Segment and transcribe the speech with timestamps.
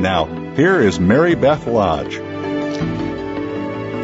[0.00, 2.16] Now, here is Mary Beth Lodge.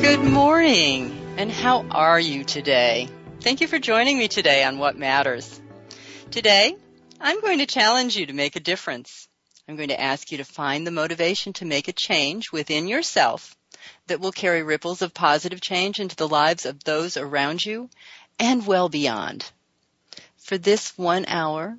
[0.01, 3.09] Good morning, and how are you today?
[3.41, 5.61] Thank you for joining me today on What Matters.
[6.31, 6.77] Today,
[7.21, 9.29] I'm going to challenge you to make a difference.
[9.69, 13.57] I'm going to ask you to find the motivation to make a change within yourself
[14.07, 17.91] that will carry ripples of positive change into the lives of those around you
[18.39, 19.51] and well beyond.
[20.37, 21.77] For this one hour,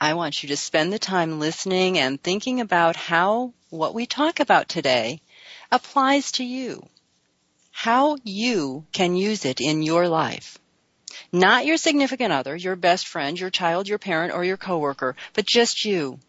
[0.00, 4.40] I want you to spend the time listening and thinking about how what we talk
[4.40, 5.22] about today
[5.72, 6.86] applies to you.
[7.70, 10.58] How you can use it in your life.
[11.32, 15.46] Not your significant other, your best friend, your child, your parent, or your coworker, but
[15.46, 16.20] just you.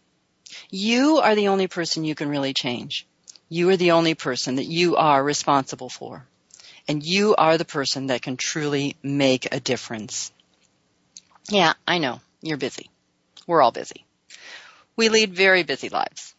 [0.70, 3.06] You are the only person you can really change.
[3.50, 6.26] You are the only person that you are responsible for.
[6.86, 10.32] And you are the person that can truly make a difference.
[11.50, 12.20] Yeah, I know.
[12.40, 12.90] You're busy.
[13.48, 14.04] We're all busy.
[14.94, 16.34] We lead very busy lives.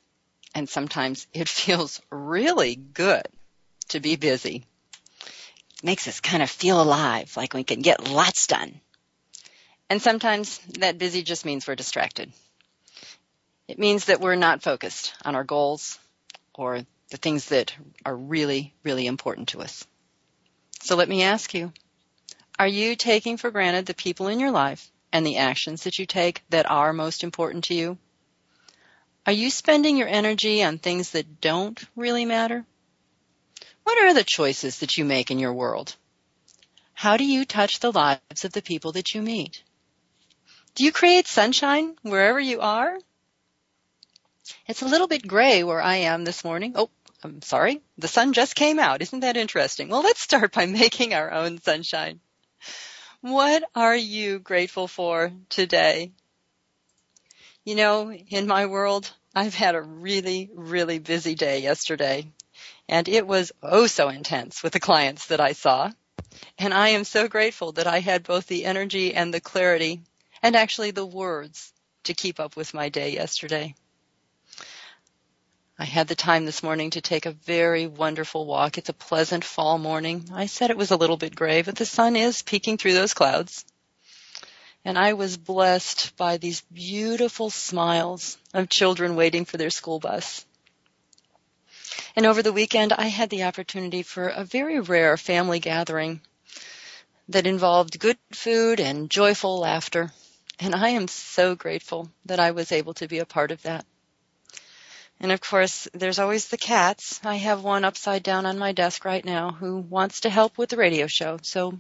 [0.56, 3.28] And sometimes it feels really good
[3.90, 4.64] to be busy.
[5.78, 8.80] It makes us kind of feel alive, like we can get lots done.
[9.90, 12.32] And sometimes that busy just means we're distracted.
[13.68, 15.98] It means that we're not focused on our goals
[16.54, 17.74] or the things that
[18.06, 19.88] are really, really important to us.
[20.82, 21.74] So let me ask you,
[22.60, 26.06] are you taking for granted the people in your life and the actions that you
[26.06, 27.98] take that are most important to you?
[29.26, 32.66] Are you spending your energy on things that don't really matter?
[33.84, 35.96] What are the choices that you make in your world?
[36.94, 39.64] How do you touch the lives of the people that you meet?
[40.76, 42.98] Do you create sunshine wherever you are?
[44.68, 46.74] It's a little bit gray where I am this morning.
[46.76, 46.90] Oh,
[47.24, 47.82] I'm sorry.
[47.98, 49.02] The sun just came out.
[49.02, 49.90] Isn't that interesting?
[49.90, 52.20] Well, let's start by making our own sunshine.
[53.22, 56.14] What are you grateful for today?
[57.66, 62.32] You know, in my world, I've had a really, really busy day yesterday.
[62.88, 65.92] And it was oh so intense with the clients that I saw.
[66.58, 70.00] And I am so grateful that I had both the energy and the clarity
[70.42, 71.74] and actually the words
[72.06, 73.76] to keep up with my day yesterday.
[75.82, 78.78] I had the time this morning to take a very wonderful walk.
[78.78, 80.26] It's a pleasant fall morning.
[80.34, 83.14] I said it was a little bit gray, but the sun is peeking through those
[83.14, 83.64] clouds.
[84.84, 90.46] And I was blessed by these beautiful smiles of children waiting for their school bus.
[92.14, 96.20] And over the weekend, I had the opportunity for a very rare family gathering
[97.30, 100.12] that involved good food and joyful laughter.
[100.60, 103.86] And I am so grateful that I was able to be a part of that.
[105.22, 107.20] And of course, there's always the cats.
[107.26, 110.70] I have one upside down on my desk right now who wants to help with
[110.70, 111.40] the radio show.
[111.42, 111.78] So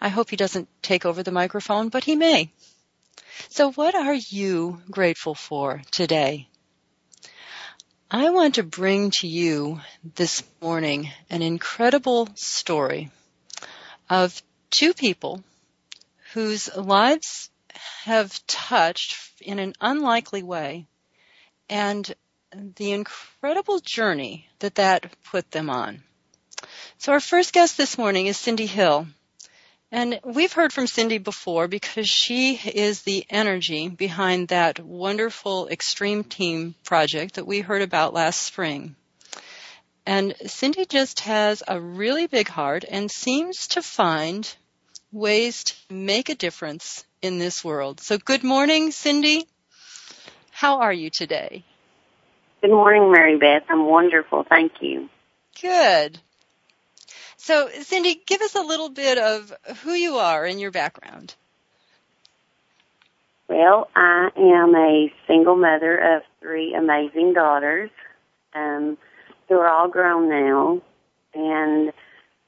[0.00, 2.50] I hope he doesn't take over the microphone, but he may.
[3.48, 6.48] So what are you grateful for today?
[8.10, 9.80] I want to bring to you
[10.14, 13.10] this morning an incredible story
[14.08, 14.40] of
[14.70, 15.42] two people
[16.34, 17.50] whose lives
[18.04, 20.86] have touched in an unlikely way
[21.68, 22.14] and
[22.54, 26.02] the incredible journey that that put them on.
[26.98, 29.06] So our first guest this morning is Cindy Hill.
[29.92, 36.24] And we've heard from Cindy before because she is the energy behind that wonderful extreme
[36.24, 38.96] team project that we heard about last spring.
[40.04, 44.52] And Cindy just has a really big heart and seems to find
[45.12, 48.00] ways to make a difference in this world.
[48.00, 49.46] So good morning, Cindy.
[50.50, 51.64] How are you today?
[52.66, 53.62] Good morning, Mary Beth.
[53.68, 54.42] I'm wonderful.
[54.42, 55.08] Thank you.
[55.62, 56.18] Good.
[57.36, 59.52] So, Cindy, give us a little bit of
[59.84, 61.36] who you are and your background.
[63.48, 67.90] Well, I am a single mother of three amazing daughters
[68.52, 68.98] um,
[69.48, 70.82] who are all grown now,
[71.34, 71.92] and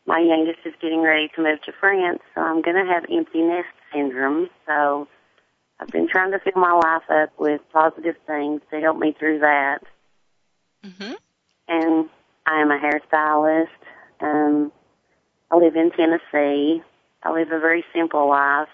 [0.04, 3.42] my youngest is getting ready to move to France, so I'm going to have empty
[3.42, 4.50] nest syndrome.
[4.66, 5.06] So
[5.78, 9.38] I've been trying to fill my life up with positive things to help me through
[9.38, 9.84] that.
[10.84, 11.12] Mm-hmm.
[11.68, 12.08] And
[12.46, 13.68] I am a hairstylist.
[14.20, 14.72] Um,
[15.50, 16.82] I live in Tennessee.
[17.22, 18.68] I live a very simple life.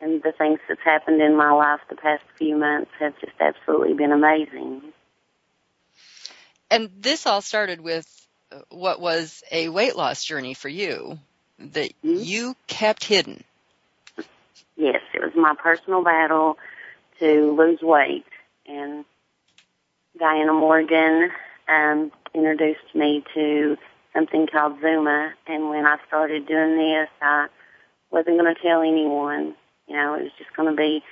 [0.00, 3.94] And the things that's happened in my life the past few months have just absolutely
[3.94, 4.82] been amazing.
[6.70, 8.06] And this all started with
[8.68, 11.18] what was a weight loss journey for you
[11.58, 12.22] that mm-hmm.
[12.22, 13.44] you kept hidden.
[14.76, 16.58] Yes, it was my personal battle
[17.20, 18.26] to lose weight.
[18.66, 19.04] And
[20.18, 21.30] Diana Morgan
[21.68, 23.76] um, introduced me to
[24.12, 25.32] something called Zuma.
[25.46, 27.48] And when I started doing this, I
[28.10, 29.54] wasn't going to tell anyone.
[29.88, 31.02] You know, it was just going to be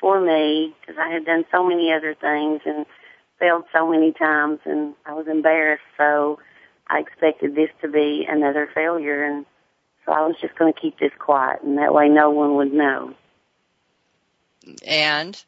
[0.00, 2.84] for me because I had done so many other things and
[3.38, 5.82] failed so many times and I was embarrassed.
[5.96, 6.40] So
[6.88, 9.46] I expected this to be another failure and
[10.04, 12.72] so I was just going to keep this quiet and that way no one would
[12.72, 13.14] know.
[14.86, 15.42] And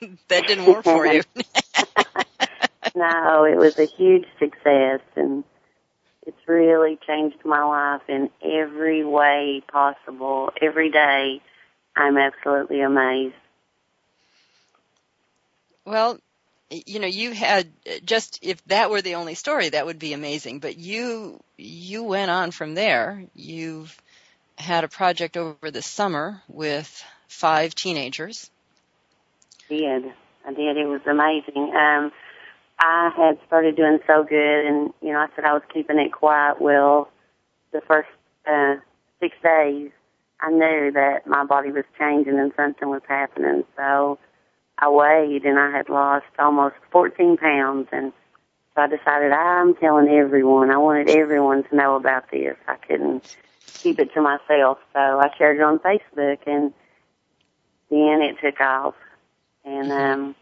[0.28, 1.22] that didn't work for you.
[2.94, 5.44] no, it was a huge success and
[6.26, 10.50] it's really changed my life in every way possible.
[10.60, 11.40] Every day,
[11.94, 13.34] I'm absolutely amazed.
[15.84, 16.18] Well,
[16.68, 20.12] you know, you had uh, just if that were the only story, that would be
[20.12, 20.58] amazing.
[20.58, 23.22] But you you went on from there.
[23.34, 23.96] You've
[24.58, 28.50] had a project over the summer with five teenagers.
[29.68, 30.12] Did.
[30.46, 30.76] I did.
[30.76, 31.74] It was amazing.
[31.74, 32.12] Um,
[32.78, 36.12] I had started doing so good, and you know, I said I was keeping it
[36.12, 36.60] quiet.
[36.60, 37.08] Well,
[37.72, 38.08] the first
[38.46, 38.76] uh,
[39.20, 39.90] six days,
[40.40, 43.64] I knew that my body was changing and something was happening.
[43.76, 44.18] So
[44.78, 48.12] I weighed, and I had lost almost 14 pounds, and
[48.74, 50.70] so I decided I'm telling everyone.
[50.70, 52.56] I wanted everyone to know about this.
[52.68, 53.36] I couldn't
[53.66, 56.72] keep it to myself, so I shared it on Facebook, and
[57.90, 58.94] then it took off.
[59.66, 60.34] And um,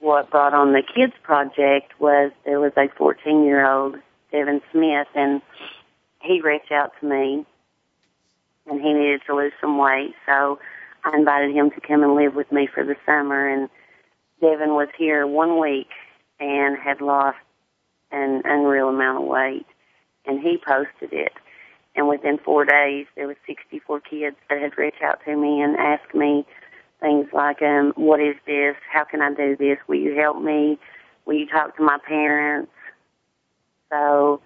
[0.00, 3.96] what brought on the kids project was there was a 14 year old
[4.32, 5.40] Devin Smith and
[6.20, 7.46] he reached out to me
[8.66, 10.14] and he needed to lose some weight.
[10.26, 10.58] So
[11.04, 13.70] I invited him to come and live with me for the summer and
[14.40, 15.88] Devin was here one week
[16.40, 17.38] and had lost
[18.10, 19.66] an unreal amount of weight
[20.26, 21.32] and he posted it.
[21.94, 25.76] And within four days, there was 64 kids that had reached out to me and
[25.76, 26.44] asked me
[27.00, 28.76] things like, um, what is this?
[28.90, 29.78] How can I do this?
[29.86, 30.78] Will you help me?
[31.24, 32.72] Will you talk to my parents?
[33.90, 34.40] So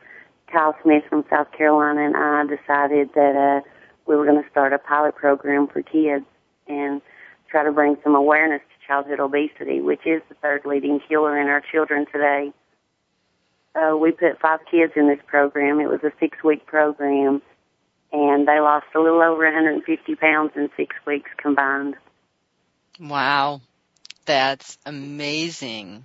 [0.53, 3.69] Kyle Smith from South Carolina and I decided that uh,
[4.07, 6.25] we were going to start a pilot program for kids
[6.67, 7.01] and
[7.51, 11.49] try to bring some awareness to childhood obesity, which is the third leading killer in
[11.49, 12.53] our children today.
[13.75, 15.81] So we put five kids in this program.
[15.81, 17.41] It was a six-week program,
[18.13, 21.95] and they lost a little over 150 pounds in six weeks combined.
[23.01, 23.63] Wow.
[24.27, 26.05] That's amazing.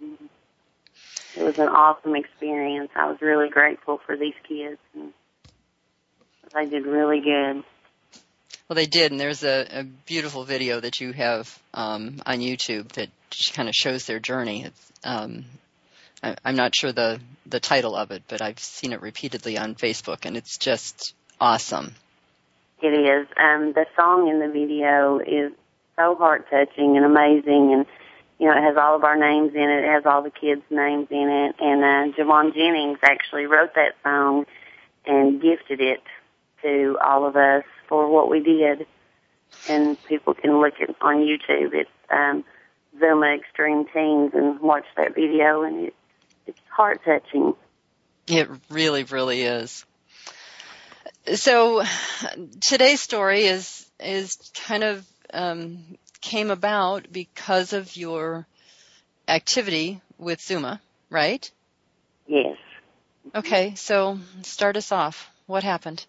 [0.00, 2.90] It was an awesome experience.
[2.96, 4.78] I was really grateful for these kids.
[4.94, 5.12] And
[6.54, 7.64] they did really good.
[8.68, 12.88] Well, they did, and there's a, a beautiful video that you have um, on YouTube
[12.92, 13.10] that
[13.52, 14.64] kind of shows their journey.
[14.64, 15.44] It's, um,
[16.22, 19.74] I, I'm not sure the the title of it, but I've seen it repeatedly on
[19.74, 21.94] Facebook, and it's just awesome.
[22.80, 23.28] It is.
[23.36, 25.52] Um, the song in the video is
[25.96, 27.86] so heart touching and amazing and
[28.38, 29.84] you know, it has all of our names in it.
[29.84, 31.56] It has all the kids' names in it.
[31.60, 34.46] And uh, Javon Jennings actually wrote that song
[35.06, 36.02] and gifted it
[36.62, 38.86] to all of us for what we did.
[39.68, 41.74] And people can look it on YouTube.
[41.74, 42.44] It's um,
[42.98, 45.94] Zuma Extreme Teens and watch that video, and it,
[46.46, 47.54] it's heart touching.
[48.26, 49.84] It really, really is.
[51.34, 51.84] So
[52.60, 54.36] today's story is is
[54.66, 58.46] kind of um, came about because of your
[59.28, 61.50] activity with Zuma, right?
[62.26, 62.56] Yes.
[63.34, 65.28] Okay, so start us off.
[65.46, 66.04] What happened?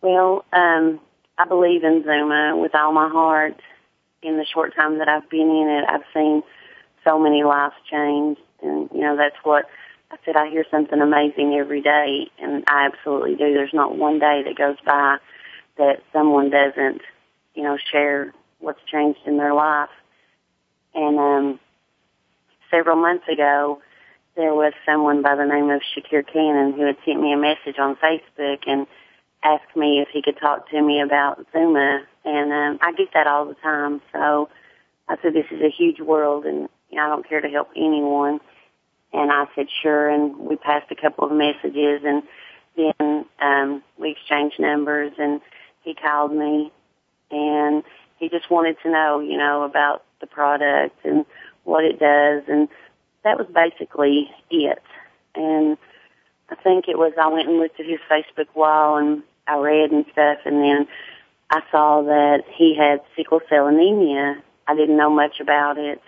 [0.00, 1.00] Well, um,
[1.36, 3.60] I believe in Zuma with all my heart.
[4.20, 6.42] In the short time that I've been in it, I've seen
[7.04, 9.66] so many lives change, and you know that's what
[10.10, 10.34] I said.
[10.34, 13.54] I hear something amazing every day, and I absolutely do.
[13.54, 15.18] There's not one day that goes by
[15.78, 17.00] that someone doesn't,
[17.54, 19.88] you know, share what's changed in their life.
[20.94, 21.60] And um,
[22.70, 23.80] several months ago,
[24.36, 27.78] there was someone by the name of Shakir Cannon who had sent me a message
[27.78, 28.86] on Facebook and
[29.42, 32.02] asked me if he could talk to me about Zuma.
[32.24, 34.00] And um, I get that all the time.
[34.12, 34.48] So
[35.08, 37.68] I said, this is a huge world and you know, I don't care to help
[37.76, 38.40] anyone.
[39.12, 40.08] And I said, sure.
[40.08, 42.22] And we passed a couple of messages and
[42.76, 45.40] then um, we exchanged numbers and
[45.88, 46.70] he called me
[47.30, 47.82] and
[48.18, 51.24] he just wanted to know, you know, about the product and
[51.64, 52.68] what it does and
[53.24, 54.82] that was basically it.
[55.34, 55.78] And
[56.50, 59.90] I think it was I went and looked at his Facebook wall and I read
[59.90, 60.88] and stuff and then
[61.50, 64.42] I saw that he had sickle cell anemia.
[64.66, 66.02] I didn't know much about it.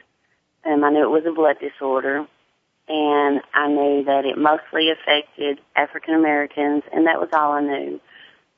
[0.66, 2.26] Um, I knew it was a blood disorder
[2.86, 8.00] and I knew that it mostly affected African Americans and that was all I knew.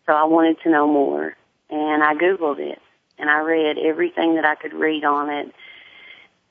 [0.07, 1.37] So I wanted to know more
[1.71, 2.81] and I Googled it
[3.19, 5.55] and I read everything that I could read on it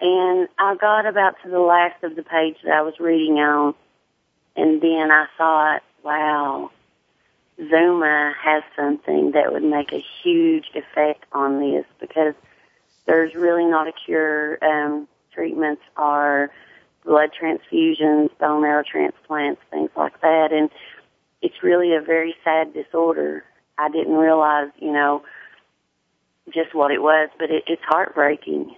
[0.01, 3.75] and I got about to the last of the page that I was reading on,
[4.55, 6.71] and then I thought, wow,
[7.57, 12.33] Zuma has something that would make a huge effect on this because
[13.05, 14.57] there's really not a cure.
[14.63, 16.51] Um, treatments are
[17.05, 20.71] blood transfusions, bone marrow transplants, things like that, and
[21.41, 23.43] it's really a very sad disorder.
[23.77, 25.23] I didn't realize, you know,
[26.53, 28.75] just what it was, but it, it's heartbreaking.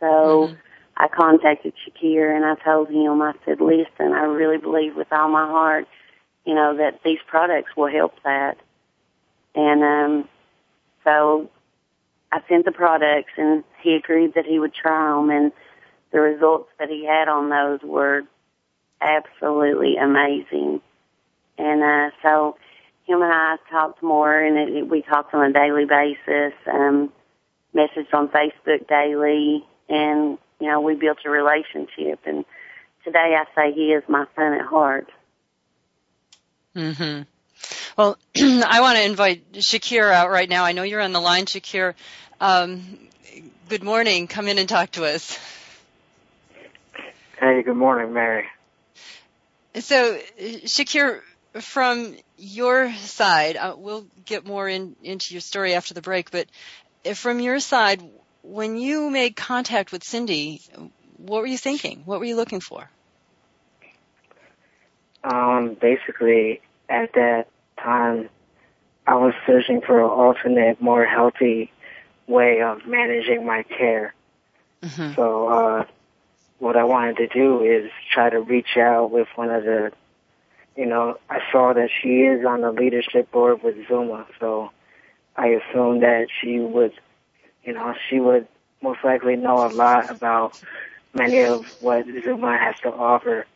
[0.00, 0.54] So mm-hmm.
[0.96, 5.28] I contacted Shakir and I told him, I said, listen, I really believe with all
[5.28, 5.86] my heart,
[6.44, 8.56] you know, that these products will help that.
[9.54, 10.28] And, um,
[11.04, 11.50] so
[12.32, 15.52] I sent the products and he agreed that he would try them and
[16.12, 18.22] the results that he had on those were
[19.00, 20.80] absolutely amazing.
[21.58, 22.56] And, uh, so
[23.06, 27.12] him and I talked more and it, we talked on a daily basis, um,
[27.74, 32.44] messaged on Facebook daily and you know we built a relationship and
[33.04, 35.10] today I say he is my son at heart.
[36.74, 37.26] Mhm.
[37.96, 40.64] Well, I want to invite Shakir out right now.
[40.64, 41.94] I know you're on the line, Shakir.
[42.40, 42.98] Um,
[43.68, 44.26] good morning.
[44.26, 45.38] Come in and talk to us.
[47.38, 48.46] Hey, good morning, Mary.
[49.76, 51.20] So, Shakir,
[51.60, 56.46] from your side, uh, we'll get more in, into your story after the break, but
[57.16, 58.02] from your side,
[58.42, 60.60] when you made contact with Cindy,
[61.16, 62.02] what were you thinking?
[62.04, 62.88] What were you looking for?
[65.22, 68.28] Um, basically, at that time,
[69.06, 71.72] I was searching for an alternate, more healthy
[72.26, 74.14] way of managing my care.
[74.82, 75.14] Mm-hmm.
[75.14, 75.84] So, uh,
[76.58, 79.92] what I wanted to do is try to reach out with one of the,
[80.76, 84.70] you know, I saw that she is on the leadership board with Zuma, so
[85.36, 86.92] I assumed that she would
[87.64, 88.46] you know, she would
[88.82, 90.60] most likely know a lot about
[91.14, 93.46] many of what Zuma has to offer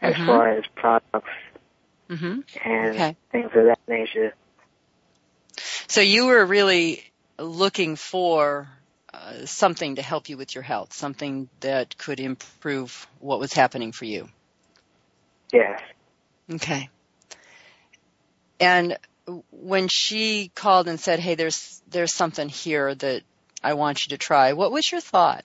[0.00, 0.26] as mm-hmm.
[0.26, 1.30] far as products
[2.08, 2.40] mm-hmm.
[2.64, 3.16] and okay.
[3.30, 4.34] things of that nature.
[5.88, 7.04] So you were really
[7.38, 8.68] looking for
[9.12, 13.92] uh, something to help you with your health, something that could improve what was happening
[13.92, 14.28] for you.
[15.52, 15.80] Yes.
[16.50, 16.88] Okay.
[18.58, 18.98] And
[19.50, 23.22] when she called and said, "Hey, there's there's something here that
[23.62, 24.52] I want you to try.
[24.52, 25.44] What was your thought?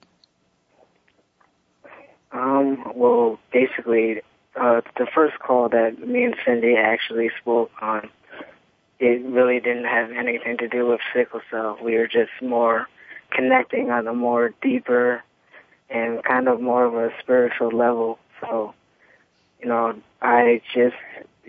[2.32, 4.22] Um, well, basically,
[4.56, 8.10] uh, the first call that me and Cindy actually spoke on,
[9.00, 11.78] it really didn't have anything to do with sickle cell.
[11.82, 12.88] We were just more
[13.32, 15.24] connecting on a more deeper
[15.90, 18.20] and kind of more of a spiritual level.
[18.42, 18.74] So,
[19.62, 20.96] you know, I just,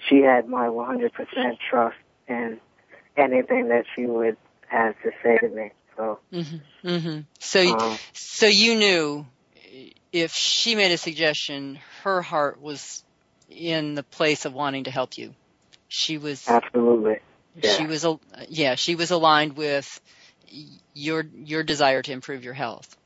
[0.08, 1.10] she had my 100%
[1.70, 1.96] trust
[2.28, 2.60] in
[3.16, 4.36] anything that she would
[4.68, 5.70] have to say to me.
[5.96, 7.20] So, mm-hmm, mm-hmm.
[7.38, 9.26] so, um, so you knew
[10.12, 13.02] if she made a suggestion, her heart was
[13.48, 15.34] in the place of wanting to help you.
[15.88, 17.20] She was absolutely.
[17.62, 17.72] Yeah.
[17.72, 20.00] She was, a yeah, she was aligned with
[20.94, 22.96] your your desire to improve your health.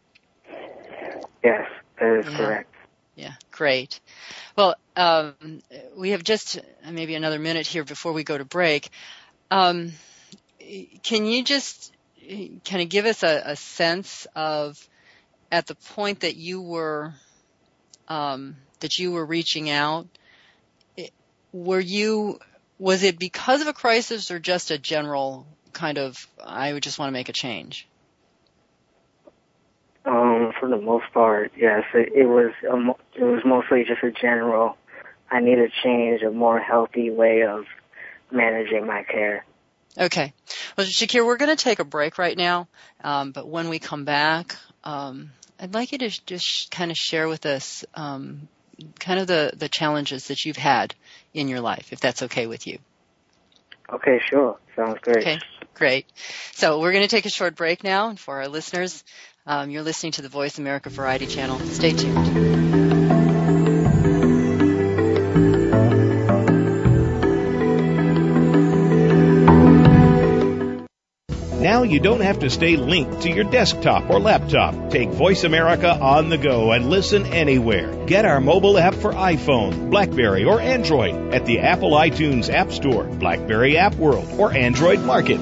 [1.45, 1.69] Yes,
[2.01, 2.37] that is yeah.
[2.37, 2.75] correct.
[3.17, 4.01] Yeah, great.
[4.57, 5.63] Well, um,
[5.97, 8.91] we have just maybe another minute here before we go to break.
[9.51, 9.93] Um,
[11.03, 11.93] can you just
[12.65, 14.79] kind of give us a, a, sense of
[15.51, 17.15] at the point that you were
[18.09, 20.07] um, that you were reaching out
[21.53, 22.39] were you
[22.79, 26.99] was it because of a crisis or just a general kind of I would just
[26.99, 27.89] want to make a change
[30.05, 34.13] um, for the most part yes it, it was um, it was mostly just a
[34.13, 34.77] general
[35.31, 37.65] I need a change a more healthy way of
[38.31, 39.45] managing my care
[39.99, 40.33] Okay.
[40.77, 42.69] Well, Shakir, we're going to take a break right now,
[43.03, 47.29] um, but when we come back, um, I'd like you to just kind of share
[47.29, 48.49] with us um,
[48.99, 50.95] kind of the, the challenges that you've had
[51.35, 52.79] in your life, if that's okay with you.
[53.93, 54.57] Okay, sure.
[54.77, 55.19] Sounds great.
[55.19, 55.39] Okay,
[55.75, 56.07] great.
[56.53, 58.09] So we're going to take a short break now.
[58.09, 59.03] And for our listeners,
[59.47, 61.59] um, you're listening to the Voice America Variety Channel.
[61.59, 62.80] Stay tuned.
[71.61, 74.91] Now you don't have to stay linked to your desktop or laptop.
[74.91, 78.07] Take Voice America on the go and listen anywhere.
[78.07, 83.05] Get our mobile app for iPhone, Blackberry, or Android at the Apple iTunes App Store,
[83.05, 85.39] Blackberry App World, or Android Market.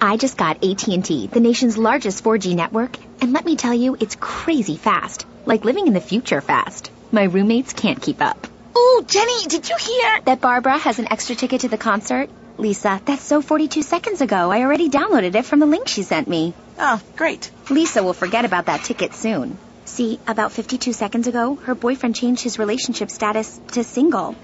[0.00, 4.16] I just got AT&T, the nation's largest 4G network, and let me tell you, it's
[4.18, 5.26] crazy fast.
[5.44, 6.90] Like living in the future fast.
[7.12, 8.46] My roommates can't keep up.
[8.74, 10.20] Oh, Jenny, did you hear?
[10.24, 12.30] That Barbara has an extra ticket to the concert?
[12.56, 14.50] Lisa, that's so 42 seconds ago.
[14.50, 16.54] I already downloaded it from the link she sent me.
[16.78, 17.50] Oh, great.
[17.68, 19.58] Lisa will forget about that ticket soon.
[19.86, 24.34] See, about 52 seconds ago, her boyfriend changed his relationship status to single.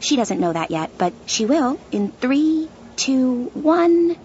[0.00, 4.16] She doesn't know that yet, but she will in three, two, one.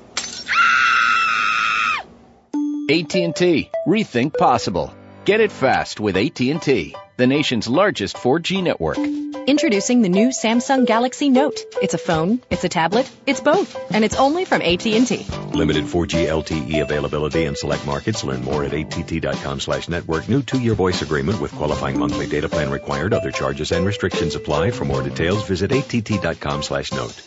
[2.89, 3.69] AT&T.
[3.87, 4.93] Rethink possible.
[5.29, 8.97] Get it fast with AT&T, the nation's largest 4G network.
[8.97, 11.59] Introducing the new Samsung Galaxy Note.
[11.83, 15.27] It's a phone, it's a tablet, it's both, and it's only from AT&T.
[15.53, 18.23] Limited 4G LTE availability in select markets.
[18.23, 20.27] Learn more at att.com slash network.
[20.27, 23.13] New two-year voice agreement with qualifying monthly data plan required.
[23.13, 24.71] Other charges and restrictions apply.
[24.71, 27.21] For more details, visit att.com slash note.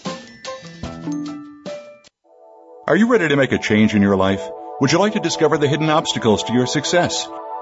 [2.89, 4.43] Are you ready to make a change in your life?
[4.81, 7.29] Would you like to discover the hidden obstacles to your success?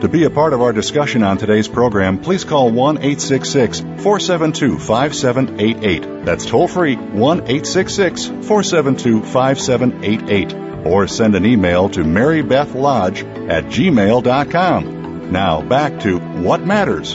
[0.00, 4.78] To be a part of our discussion on today's program, please call 1 866 472
[4.78, 6.24] 5788.
[6.24, 10.86] That's toll free 1 866 472 5788.
[10.86, 15.32] Or send an email to marybethlodge at gmail.com.
[15.32, 17.14] Now back to What Matters.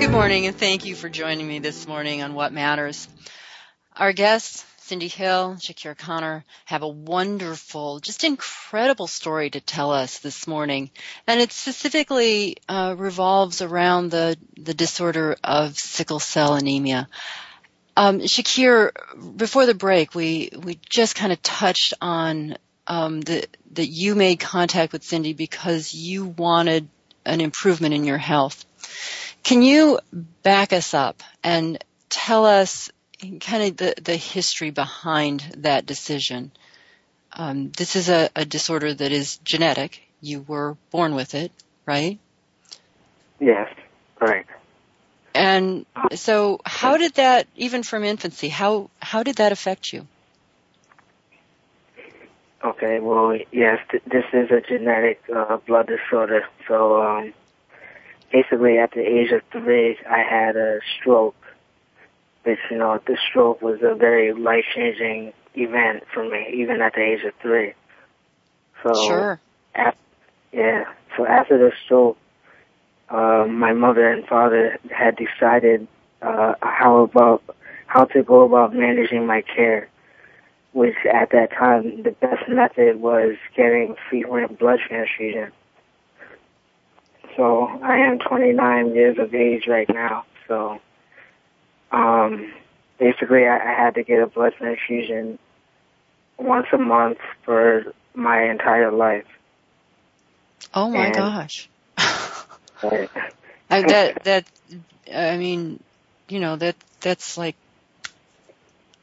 [0.00, 3.06] Good morning, and thank you for joining me this morning on What Matters.
[3.96, 10.18] Our guests Cindy Hill, Shakir Cannon have a wonderful, just incredible story to tell us
[10.18, 10.90] this morning.
[11.26, 17.08] And it specifically uh, revolves around the, the disorder of sickle cell anemia.
[17.96, 18.90] Um, Shakir,
[19.34, 24.38] before the break, we, we just kind of touched on um, the, that you made
[24.38, 26.88] contact with Cindy because you wanted
[27.24, 28.66] an improvement in your health.
[29.44, 29.98] Can you
[30.42, 32.90] back us up and tell us
[33.40, 36.52] kind of the, the history behind that decision.
[37.32, 40.02] Um, this is a, a disorder that is genetic.
[40.20, 41.52] You were born with it,
[41.86, 42.18] right?
[43.40, 43.68] Yes,
[44.20, 44.46] right.
[45.34, 45.84] And
[46.14, 50.06] so, how did that, even from infancy, how how did that affect you?
[52.64, 56.44] Okay, well, yes, th- this is a genetic uh, blood disorder.
[56.68, 57.34] So, um,
[58.32, 61.34] basically, at the age of three, I had a stroke
[62.44, 66.94] which, you know, the stroke was a very life changing event for me, even at
[66.94, 67.74] the age of three.
[68.82, 69.40] So, sure.
[69.74, 69.98] After,
[70.52, 70.84] yeah.
[71.16, 72.18] So after the stroke,
[73.08, 75.86] uh, my mother and father had decided
[76.22, 77.42] uh, how about
[77.86, 79.88] how to go about managing my care,
[80.72, 85.52] which at that time the best method was getting frequent blood transfusion.
[87.36, 90.24] So I am 29 years of age right now.
[90.48, 90.80] So
[91.94, 92.52] um,
[92.98, 95.38] basically, I, I had to get a blood transfusion
[96.38, 99.26] once a month for my entire life.
[100.74, 101.68] Oh my And- gosh.
[103.70, 104.44] I, that that
[105.12, 105.82] I mean,
[106.28, 107.56] you know that that's like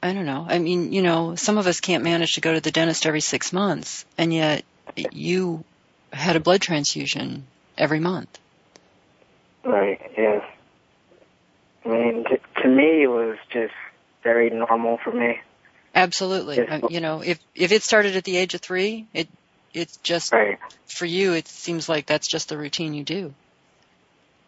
[0.03, 0.45] I don't know.
[0.47, 3.21] I mean, you know, some of us can't manage to go to the dentist every
[3.21, 4.63] six months, and yet
[4.95, 5.63] you
[6.11, 7.45] had a blood transfusion
[7.77, 8.37] every month.
[9.63, 10.43] Right, yes.
[11.85, 12.25] I mean,
[12.61, 13.73] to, me, it was just
[14.23, 15.39] very normal for me.
[15.93, 16.57] Absolutely.
[16.57, 16.83] Yes.
[16.83, 19.27] Uh, you know, if if it started at the age of three, it
[19.73, 20.57] it's just Right.
[20.85, 21.33] for you.
[21.33, 23.33] It seems like that's just the routine you do.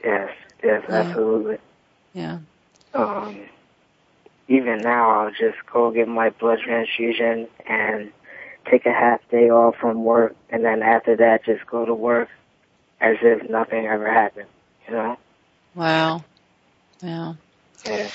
[0.03, 0.29] Yes,
[0.63, 0.95] yes, Yeah.
[0.95, 1.57] absolutely.
[2.13, 2.39] Yeah.
[2.93, 3.37] Um,
[4.47, 8.11] even now, I'll just go get my blood transfusion and
[8.69, 12.29] take a half day off from work, and then after that, just go to work
[13.01, 14.47] as if nothing ever happened.
[14.87, 15.17] You know?
[15.75, 16.23] Wow.
[17.01, 17.37] Wow.
[17.85, 18.09] Yeah.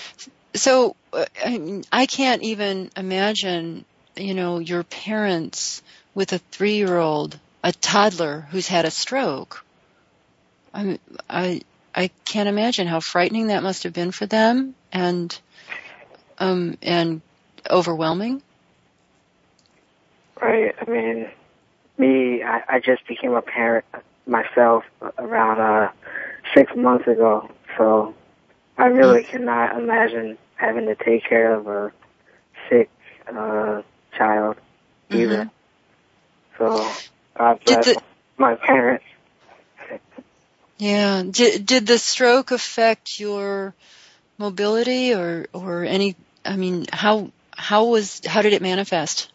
[0.55, 3.85] So uh, I, mean, I can't even imagine,
[4.17, 5.83] you know, your parents
[6.15, 9.65] with a three-year-old, a toddler who's had a stroke.
[10.75, 11.63] I mean, I
[11.95, 15.39] I can't imagine how frightening that must have been for them, and
[16.39, 17.21] um and
[17.69, 18.43] overwhelming.
[20.41, 20.75] Right.
[20.81, 21.29] I mean,
[21.97, 23.85] me, I, I just became a parent
[24.27, 24.85] myself
[25.19, 25.91] around uh
[26.55, 28.15] six months ago, so
[28.79, 31.93] I really cannot imagine having to take care of a
[32.69, 32.89] sick
[33.27, 33.83] uh
[34.17, 34.57] child
[35.11, 35.51] either.
[36.57, 36.91] So
[37.37, 38.03] God bless the-
[38.37, 39.05] my parents.
[40.79, 41.25] Yeah.
[41.29, 43.75] Did did the stroke affect your
[44.39, 46.15] mobility or or any?
[46.45, 49.29] I mean, how how was how did it manifest?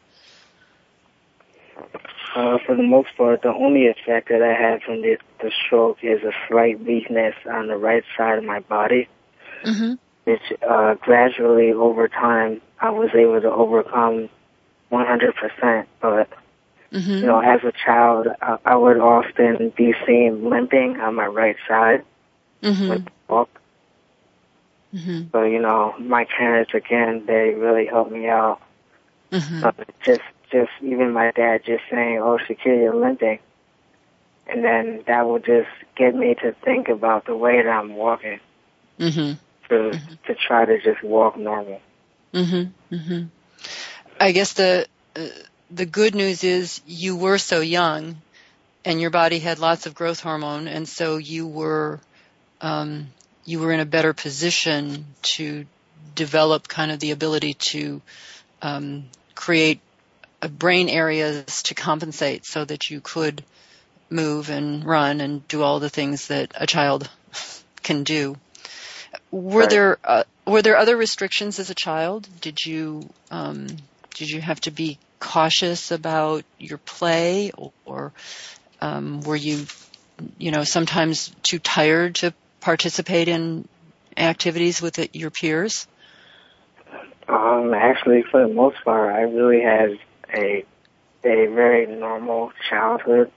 [2.36, 6.00] Uh, for the most part, the only effect that I had from the, the stroke
[6.02, 9.08] is a slight weakness on the right side of my body.
[9.64, 9.94] Mm-hmm.
[10.26, 14.30] which uh, gradually over time I was able to overcome
[14.92, 15.86] 100%.
[16.02, 16.30] But
[16.92, 17.12] Mm-hmm.
[17.12, 21.56] you know, as a child, I, I would often be seen limping on my right
[21.68, 22.04] side
[22.62, 22.88] Mm-hmm.
[22.88, 23.50] when I walk.
[24.94, 25.22] Mm-hmm.
[25.32, 28.62] So you know, my parents again, they really helped me out.
[29.32, 29.64] Mm-hmm.
[29.64, 29.72] Uh,
[30.06, 30.22] just,
[30.52, 33.40] just even my dad just saying, "Oh, Shakir, you're limping,"
[34.48, 38.40] and then that would just get me to think about the way that I'm walking
[39.00, 39.34] Mm-hmm.
[39.74, 41.82] To to try to just walk normal.
[42.34, 42.96] Mm-hmm.
[42.96, 43.24] Mm-hmm.
[44.20, 45.28] I guess the uh,
[45.70, 48.22] the good news is you were so young,
[48.86, 52.00] and your body had lots of growth hormone, and so you were
[52.62, 53.08] um,
[53.46, 55.06] you were in a better position
[55.36, 55.66] to
[56.16, 58.02] develop kind of the ability to
[58.62, 59.06] um,
[59.36, 59.82] create
[60.50, 63.44] brain areas to compensate so that you could
[64.10, 67.10] move and run and do all the things that a child
[67.84, 68.36] can do.
[69.34, 69.70] Were Right.
[69.72, 72.30] there uh, were there other restrictions as a child?
[72.40, 73.66] Did you um,
[74.14, 77.52] did you have to be cautious about your play,
[77.84, 78.14] or
[78.80, 79.66] um, were you
[80.38, 83.68] you know sometimes too tired to participate in
[84.16, 85.88] activities with it, your peers?
[87.28, 89.98] Um, actually, for the most part, I really had
[90.32, 90.64] a
[91.26, 93.32] a very normal childhood.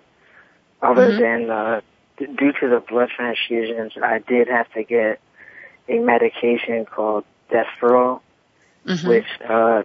[0.83, 1.19] Other Mhm.
[1.19, 1.81] than uh,
[2.19, 5.21] d- due to the blood transfusions, I did have to get
[5.89, 8.21] a medication called Desferal,
[8.87, 9.09] Mhm.
[9.09, 9.83] which uh,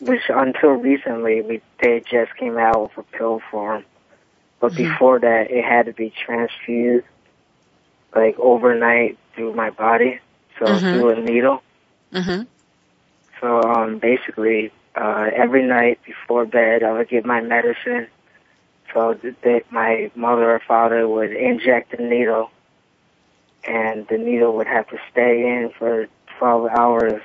[0.00, 3.84] which until recently we they just came out with a pill form,
[4.60, 4.76] but Mhm.
[4.76, 7.06] before that it had to be transfused
[8.14, 10.18] like overnight through my body,
[10.58, 10.90] so Mhm.
[10.90, 11.62] through a needle.
[12.12, 12.42] Mm-hmm.
[13.40, 18.08] So um, basically, uh, every night before bed, I would get my medicine.
[18.94, 22.50] So that my mother or father would inject the needle,
[23.64, 26.06] and the needle would have to stay in for
[26.38, 27.22] 12 hours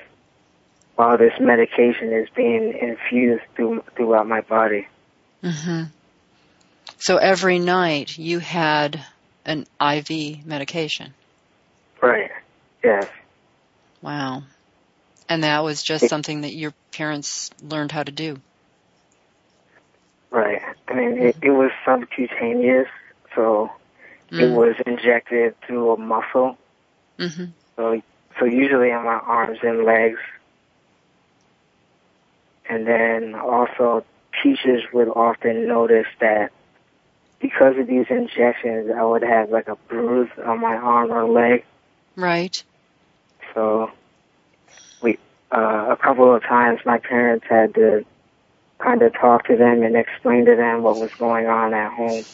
[0.95, 4.87] while this medication is being infused through, throughout my body.
[5.43, 5.83] Mm-hmm.
[6.97, 9.03] So every night you had
[9.45, 11.13] an IV medication.
[12.01, 12.31] Right.
[12.83, 13.07] Yes.
[14.01, 14.43] Wow.
[15.29, 18.37] And that was just something that your parents learned how to do.
[20.29, 20.61] Right.
[20.87, 22.87] I mean, it, it was subcutaneous,
[23.35, 23.71] so
[24.33, 24.55] it Mm.
[24.55, 26.57] was injected through a muscle.
[27.19, 27.45] Mm-hmm.
[27.75, 28.01] So,
[28.39, 30.19] so usually on my arms and legs.
[32.67, 34.03] And then also
[34.41, 36.51] teachers would often notice that
[37.39, 41.63] because of these injections, I would have like a bruise on my arm or leg.
[42.15, 42.63] Right.
[43.53, 43.91] So
[45.01, 45.19] we,
[45.51, 48.05] uh, a couple of times my parents had to
[48.79, 52.25] kind of talk to them and explain to them what was going on at home.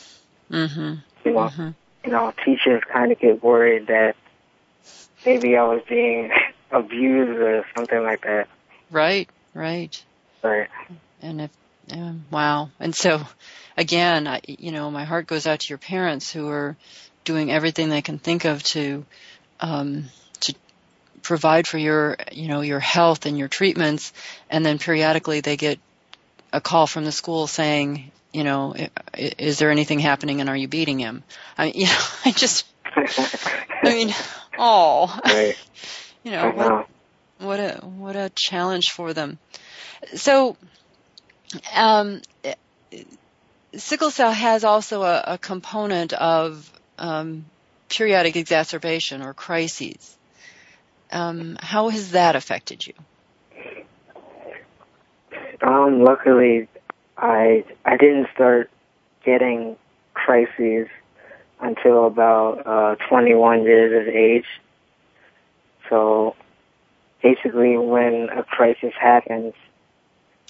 [0.51, 0.93] Mm-hmm.
[1.25, 1.69] You know, Mm-hmm.
[2.03, 4.15] You know, teachers kind of get worried that
[5.25, 6.31] maybe I was being
[6.71, 8.47] abused or something like that.
[8.91, 9.29] Right.
[9.53, 10.03] Right.
[10.43, 10.69] Right.
[11.21, 11.51] And if
[11.87, 12.69] Yeah, wow.
[12.79, 13.21] And so,
[13.75, 16.77] again, I, you know, my heart goes out to your parents who are
[17.23, 19.05] doing everything they can think of to
[19.59, 20.05] um,
[20.41, 20.55] to
[21.21, 24.13] provide for your, you know, your health and your treatments,
[24.49, 25.79] and then periodically they get
[26.53, 28.75] a call from the school saying, you know,
[29.17, 31.23] is there anything happening and are you beating him?
[31.57, 34.13] I, you know, I just, I mean,
[34.57, 35.57] oh, right.
[36.23, 36.89] you know, what,
[37.39, 39.39] what a what a challenge for them.
[40.15, 40.57] So,
[41.73, 42.21] um,
[43.75, 47.45] sickle cell has also a, a component of um,
[47.89, 50.17] periodic exacerbation or crises.
[51.11, 52.93] Um, how has that affected you?
[55.61, 56.67] Um, luckily,
[57.21, 58.69] I I didn't start
[59.25, 59.75] getting
[60.13, 60.87] crises
[61.59, 64.45] until about uh, 21 years of age.
[65.89, 66.35] So
[67.21, 69.53] basically, when a crisis happens,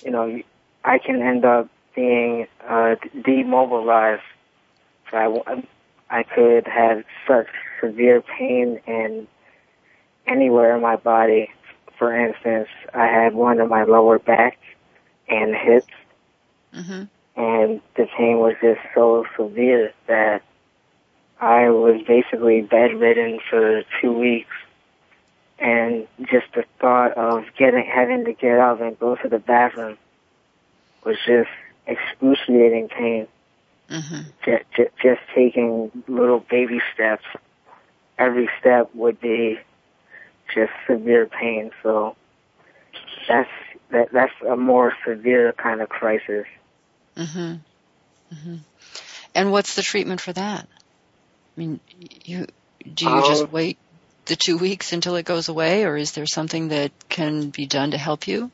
[0.03, 0.41] you know,
[0.83, 4.21] I can end up being uh, demobilized.
[5.09, 5.63] So I,
[6.09, 7.47] I could have such
[7.81, 9.27] severe pain in
[10.27, 11.49] anywhere in my body.
[11.97, 14.59] For instance, I had one in my lower back
[15.27, 15.93] and hips
[16.75, 17.03] Mm-hmm.
[17.41, 20.43] And the pain was just so severe that
[21.39, 24.55] I was basically bedridden for two weeks.
[25.57, 29.97] And just the thought of getting, having to get up and go to the bathroom
[31.05, 31.49] was just
[31.85, 33.27] excruciating pain.
[33.89, 34.21] Mm-hmm.
[34.45, 37.25] Just, just, just taking little baby steps.
[38.17, 39.59] Every step would be
[40.53, 41.71] just severe pain.
[41.83, 42.15] So
[43.27, 43.49] that's
[43.91, 46.45] that that's a more severe kind of crisis.
[47.19, 47.55] Mm-hmm.
[48.33, 48.55] Mm-hmm.
[49.35, 50.67] And what's the treatment for that?
[50.71, 51.79] I mean,
[52.23, 52.47] you
[52.93, 53.77] do you um, just wait
[54.25, 57.91] the two weeks until it goes away, or is there something that can be done
[57.91, 58.51] to help you?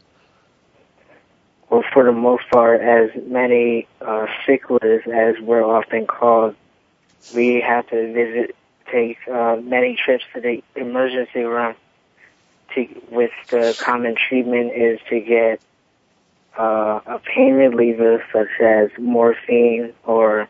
[1.69, 6.55] Well, for the most part, as many uh, sicklers as we're often called,
[7.35, 8.55] we have to visit,
[8.91, 11.75] take uh, many trips to the emergency room.
[12.73, 15.61] To, with the common treatment is to get
[16.57, 20.47] uh, a pain reliever such as morphine or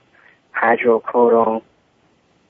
[0.56, 1.64] hydrocodone,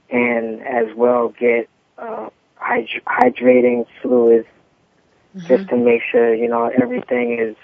[0.09, 4.47] and as well get uh, hyd- hydrating fluids
[5.35, 5.47] mm-hmm.
[5.47, 7.55] just to make sure you know everything is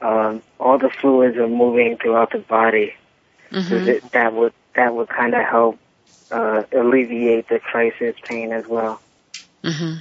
[0.00, 2.94] um, all the fluids are moving throughout the body.
[3.50, 3.88] Mm-hmm.
[3.88, 5.78] It, that would that would kind of help
[6.30, 9.00] uh, alleviate the crisis pain as well.
[9.62, 10.00] Mm-hmm.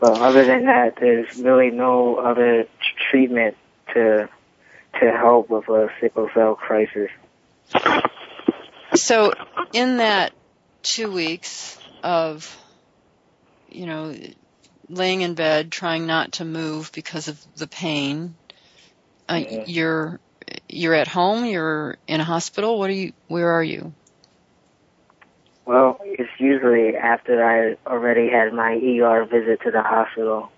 [0.00, 2.66] But other than that, there's really no other
[3.10, 3.56] treatment
[3.94, 4.28] to
[5.00, 7.10] to help with a sickle cell crisis.
[8.94, 9.32] So,
[9.72, 10.32] in that
[10.82, 12.56] two weeks of,
[13.68, 14.14] you know,
[14.88, 18.34] laying in bed, trying not to move because of the pain,
[19.28, 19.62] uh, mm-hmm.
[19.66, 20.20] you're
[20.68, 21.44] you're at home.
[21.44, 22.78] You're in a hospital.
[22.78, 23.12] What are you?
[23.28, 23.92] Where are you?
[25.64, 30.50] Well, it's usually after I already had my ER visit to the hospital.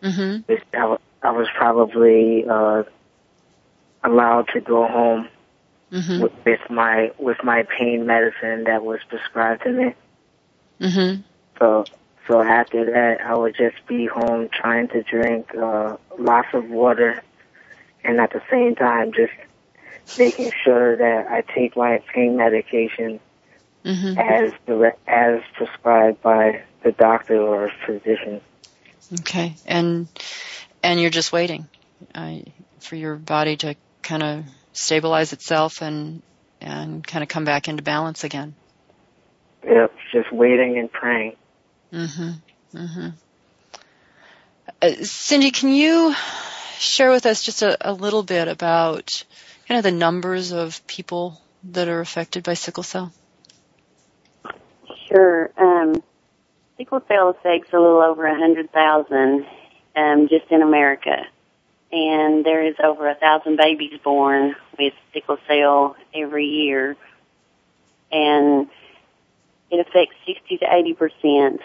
[0.00, 0.52] Mm-hmm.
[0.74, 2.84] I, I was probably uh,
[4.02, 5.28] allowed to go home
[5.92, 6.22] mm-hmm.
[6.22, 9.94] with, with my with my pain medicine that was prescribed to me.
[10.80, 11.22] Mm-hmm.
[11.58, 11.84] So
[12.26, 17.22] so after that, I would just be home trying to drink uh, lots of water,
[18.04, 19.32] and at the same time, just
[20.18, 23.20] making sure that I take my pain medication
[23.84, 24.18] mm-hmm.
[24.18, 28.40] as direct, as prescribed by the doctor or physician.
[29.20, 30.06] Okay, and
[30.82, 31.66] and you're just waiting
[32.14, 32.36] uh,
[32.80, 36.22] for your body to kind of stabilize itself and
[36.60, 38.54] and kind of come back into balance again.
[39.64, 41.36] Yep, just waiting and praying.
[41.92, 42.34] Mhm.
[42.74, 43.12] Mhm.
[44.82, 46.14] Uh, Cindy, can you
[46.78, 49.24] share with us just a, a little bit about
[49.68, 53.12] kind of the numbers of people that are affected by sickle cell?
[55.08, 55.50] Sure.
[55.56, 56.02] Um,
[56.76, 59.46] sickle cell affects a little over a hundred thousand
[59.96, 61.26] um, just in America,
[61.92, 66.96] and there is over a thousand babies born with sickle cell every year,
[68.12, 68.68] and
[69.70, 71.60] it affects sixty to eighty percent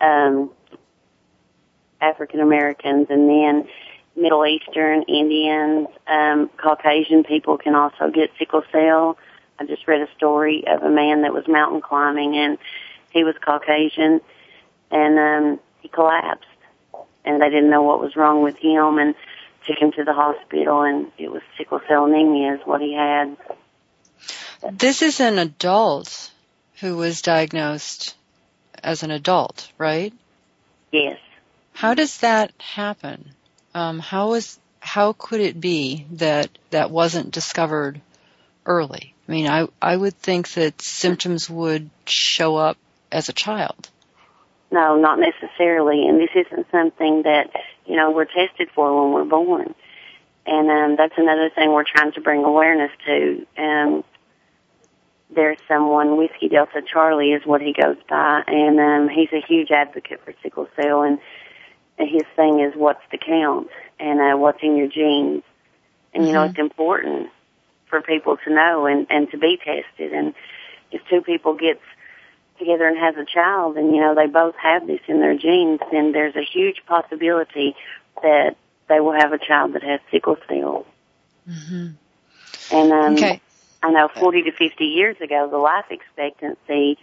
[0.00, 0.50] um,
[2.00, 3.68] African Americans, and then
[4.16, 9.16] Middle Eastern, Indians, um, Caucasian people can also get sickle cell.
[9.58, 12.58] I just read a story of a man that was mountain climbing and
[13.10, 14.20] he was Caucasian
[14.90, 16.46] and um he collapsed
[17.24, 19.14] and they didn't know what was wrong with him and
[19.66, 23.36] took him to the hospital and it was sickle cell anemia is what he had.
[24.72, 26.30] This is an adult
[26.80, 28.16] who was diagnosed
[28.82, 30.12] as an adult, right?
[30.90, 31.18] Yes.
[31.72, 33.30] How does that happen?
[33.74, 38.00] Um, how is how could it be that that wasn't discovered
[38.66, 39.14] early?
[39.28, 42.76] I mean, I I would think that symptoms would show up
[43.10, 43.88] as a child.
[44.70, 45.18] No, not
[45.52, 46.06] necessarily.
[46.06, 47.50] And this isn't something that,
[47.86, 49.74] you know, we're tested for when we're born.
[50.44, 53.46] And um, that's another thing we're trying to bring awareness to.
[53.56, 54.04] Um,
[55.34, 59.70] there's someone, Whiskey Delta Charlie is what he goes by, and um, he's a huge
[59.70, 61.02] advocate for sickle cell.
[61.02, 61.18] And
[61.96, 65.42] his thing is what's the count and uh, what's in your genes.
[66.12, 66.26] And, mm-hmm.
[66.26, 66.50] you know, mm-hmm.
[66.50, 67.30] it's important
[67.88, 70.12] for people to know and, and to be tested.
[70.12, 70.34] And
[70.90, 71.80] if two people get
[72.58, 75.80] together and has a child and, you know, they both have this in their genes,
[75.90, 77.74] then there's a huge possibility
[78.22, 78.56] that
[78.88, 80.86] they will have a child that has sickle cell.
[81.48, 81.88] Mm-hmm.
[82.72, 83.40] And um, okay.
[83.82, 86.98] I know 40 to 50 years ago, the life expectancy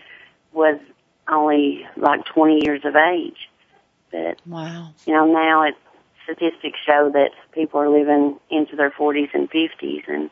[0.54, 0.80] was
[1.28, 3.50] only like 20 years of age.
[4.12, 5.76] But wow, you know, now it
[6.24, 10.30] statistics show that people are living into their 40s and 50s, and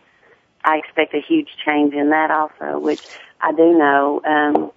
[0.63, 2.79] I expect a huge change in that also.
[2.79, 3.01] Which
[3.39, 4.71] I do know um,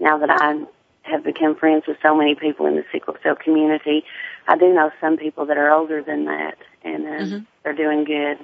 [0.00, 0.64] now that I
[1.02, 4.04] have become friends with so many people in the sickle cell community.
[4.46, 7.38] I do know some people that are older than that, and uh, mm-hmm.
[7.62, 8.38] they're doing good.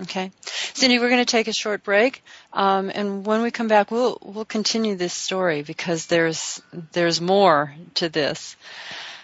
[0.00, 3.90] Okay, Cindy, we're going to take a short break, um, and when we come back,
[3.90, 8.56] we'll we'll continue this story because there's there's more to this.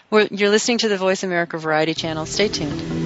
[0.09, 2.25] We're, you're listening to the Voice America Variety Channel.
[2.25, 3.04] Stay tuned.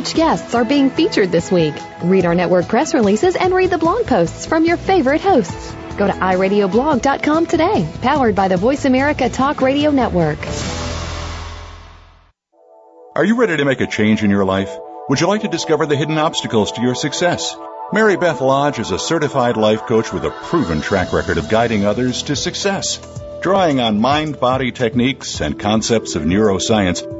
[0.00, 1.74] Which guests are being featured this week.
[2.02, 5.74] Read our network press releases and read the blog posts from your favorite hosts.
[5.98, 10.38] Go to iradioblog.com today, powered by the Voice America Talk Radio Network.
[13.14, 14.74] Are you ready to make a change in your life?
[15.10, 17.54] Would you like to discover the hidden obstacles to your success?
[17.92, 21.84] Mary Beth Lodge is a certified life coach with a proven track record of guiding
[21.84, 22.98] others to success.
[23.42, 27.19] Drawing on mind body techniques and concepts of neuroscience,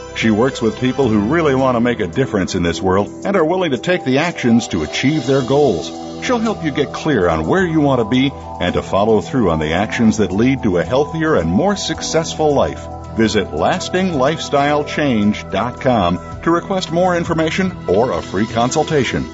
[0.15, 3.35] She works with people who really want to make a difference in this world and
[3.35, 5.89] are willing to take the actions to achieve their goals.
[6.23, 9.49] She'll help you get clear on where you want to be and to follow through
[9.49, 12.85] on the actions that lead to a healthier and more successful life.
[13.15, 19.25] Visit lastinglifestylechange.com to request more information or a free consultation.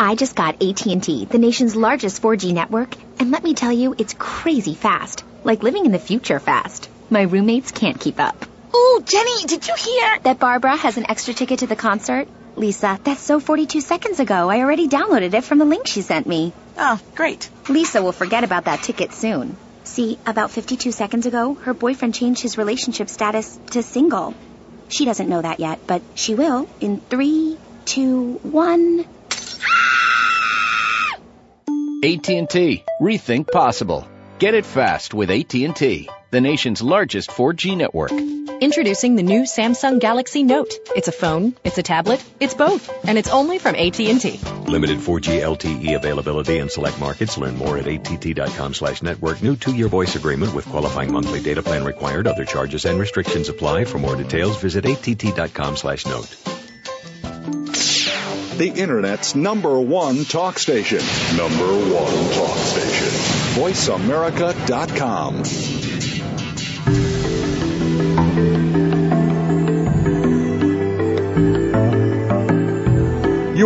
[0.00, 4.14] I just got AT&T, the nation's largest 4G network, and let me tell you, it's
[4.14, 5.24] crazy fast.
[5.44, 6.88] Like living in the future fast.
[7.10, 8.44] My roommates can't keep up.
[8.74, 10.18] Ooh, Jenny, did you hear?
[10.22, 12.28] That Barbara has an extra ticket to the concert?
[12.56, 14.50] Lisa, that's so 42 seconds ago.
[14.50, 16.52] I already downloaded it from the link she sent me.
[16.76, 17.48] Oh, great.
[17.68, 19.56] Lisa will forget about that ticket soon.
[19.84, 24.34] See, about 52 seconds ago, her boyfriend changed his relationship status to single.
[24.88, 29.06] She doesn't know that yet, but she will in three, two, one.
[32.04, 32.84] AT&T.
[33.00, 34.06] Rethink possible.
[34.38, 38.12] Get it fast with AT&T, the nation's largest 4G network.
[38.60, 40.72] Introducing the new Samsung Galaxy Note.
[40.96, 44.40] It's a phone, it's a tablet, it's both, and it's only from AT&T.
[44.66, 47.38] Limited 4G LTE availability in select markets.
[47.38, 49.42] Learn more at att.com slash network.
[49.42, 52.26] New two-year voice agreement with qualifying monthly data plan required.
[52.26, 53.84] Other charges and restrictions apply.
[53.84, 56.36] For more details, visit att.com slash note.
[58.58, 60.98] The Internet's number one talk station.
[61.36, 63.62] Number one talk station.
[63.62, 65.77] VoiceAmerica.com.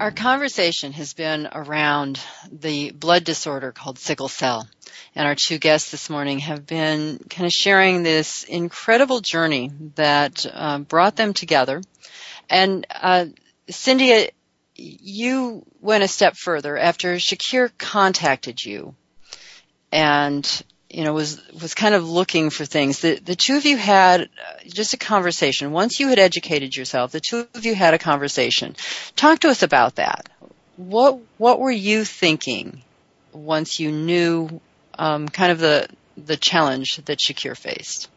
[0.00, 2.18] Our conversation has been around
[2.50, 4.66] the blood disorder called sickle cell.
[5.14, 10.46] And our two guests this morning have been kind of sharing this incredible journey that
[10.50, 11.82] uh, brought them together.
[12.48, 13.26] And uh,
[13.68, 14.30] Cindy,
[14.74, 18.94] you went a step further after Shakir contacted you
[19.92, 23.00] and you know, was was kind of looking for things.
[23.00, 24.26] The the two of you had uh,
[24.66, 25.70] just a conversation.
[25.70, 28.74] Once you had educated yourself, the two of you had a conversation.
[29.14, 30.28] Talk to us about that.
[30.76, 32.82] What what were you thinking
[33.32, 34.60] once you knew
[34.98, 38.10] um, kind of the the challenge that Shakir faced?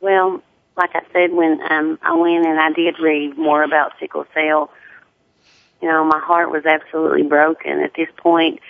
[0.00, 0.42] Well,
[0.76, 4.70] like I said, when um, I went and I did read more about sickle cell,
[5.80, 7.80] you know, my heart was absolutely broken.
[7.80, 8.60] At this point,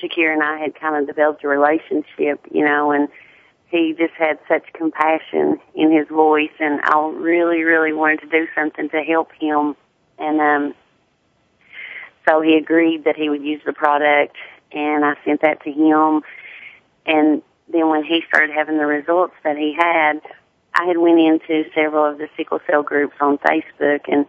[0.00, 3.08] Shakir and I had kind of developed a relationship, you know, and
[3.68, 8.46] he just had such compassion in his voice and I really, really wanted to do
[8.54, 9.74] something to help him.
[10.18, 10.74] And, um,
[12.28, 14.36] so he agreed that he would use the product
[14.72, 16.22] and I sent that to him.
[17.06, 20.20] And then when he started having the results that he had,
[20.74, 24.26] I had went into several of the sickle cell groups on Facebook and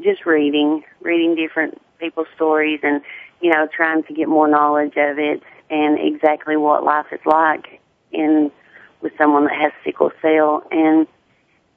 [0.00, 3.02] just reading, reading different people's stories and,
[3.40, 7.80] you know, trying to get more knowledge of it and exactly what life is like
[8.12, 8.50] in
[9.00, 11.06] with someone that has sickle cell and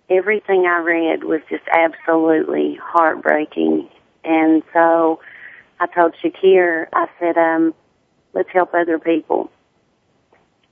[0.10, 3.90] everything I read was just absolutely heartbreaking.
[4.24, 5.20] And so
[5.80, 7.74] I told Shakir, I said, um,
[8.34, 9.52] let's help other people.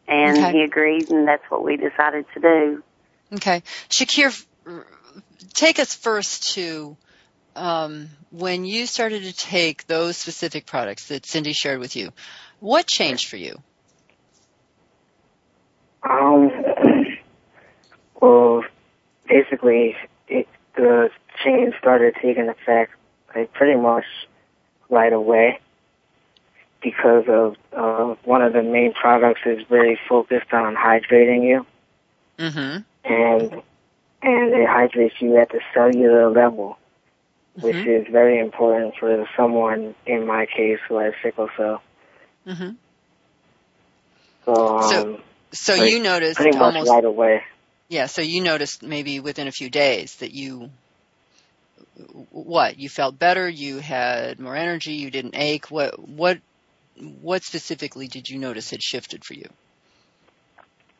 [0.07, 0.53] And okay.
[0.53, 2.83] he agreed and that's what we decided to do.
[3.33, 3.61] Okay.
[3.89, 4.45] Shakir,
[5.53, 6.95] take us first to
[7.57, 12.11] um, when you started to take those specific products that Cindy shared with you.
[12.59, 13.61] What changed for you?
[16.09, 16.51] Um,
[18.21, 18.63] well,
[19.27, 19.95] basically,
[20.27, 21.09] it, the
[21.43, 22.93] change started taking effect
[23.35, 24.05] like pretty much
[24.89, 25.59] right away
[26.81, 31.65] because of uh, one of the main products is very focused on hydrating you.
[32.39, 33.61] Mm-hmm and
[34.21, 36.77] and it hydrates you at the cellular level,
[37.61, 38.07] which mm-hmm.
[38.07, 41.81] is very important for someone in my case who has sickle cell.
[42.45, 42.71] Mm-hmm.
[44.45, 44.83] So, um,
[45.51, 47.43] so, so you noticed pretty much almost right away.
[47.89, 50.69] Yeah, so you noticed maybe within a few days that you
[52.31, 55.71] what you felt better, you had more energy, you didn't ache.
[55.71, 56.39] What what
[57.21, 59.49] what specifically did you notice had shifted for you?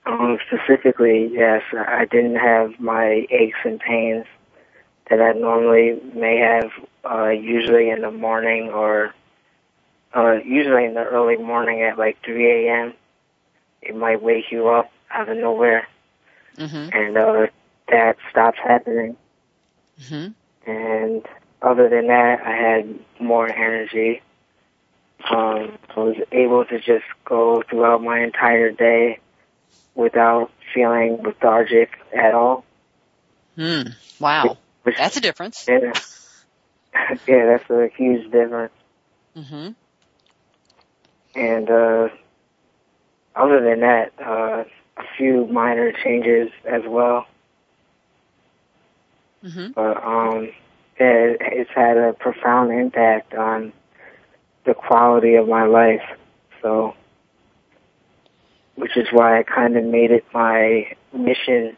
[0.06, 4.26] Um, specifically, yes, I didn't have my aches and pains
[5.10, 6.72] that I normally may have,
[7.10, 9.14] uh, usually in the morning or,
[10.16, 12.94] uh, usually in the early morning at like 3 a.m.
[13.82, 15.88] It might wake you up out of nowhere.
[16.58, 16.90] Mm-hmm.
[16.98, 17.48] And, uh,
[17.90, 19.16] that stops happening.
[20.02, 20.70] Mm-hmm.
[20.70, 21.26] And
[21.62, 24.22] other than that, I had more energy.
[25.30, 29.20] Um, I was able to just go throughout my entire day
[29.96, 32.64] without feeling lethargic at all.
[33.56, 33.90] Hmm.
[34.20, 34.58] Wow.
[34.88, 35.66] Which, that's a difference.
[35.68, 35.92] Yeah,
[37.28, 38.72] yeah, that's a huge difference.
[39.36, 39.72] Mm-hmm.
[41.36, 42.08] And uh,
[43.36, 44.64] other than that, uh,
[44.96, 47.28] a few minor changes as well.
[49.44, 49.74] Mm-hmm.
[49.76, 50.44] But um,
[50.96, 53.74] it, it's had a profound impact on
[54.64, 56.18] the quality of my life.
[56.62, 56.96] So
[58.76, 61.76] which is why I kind of made it my mission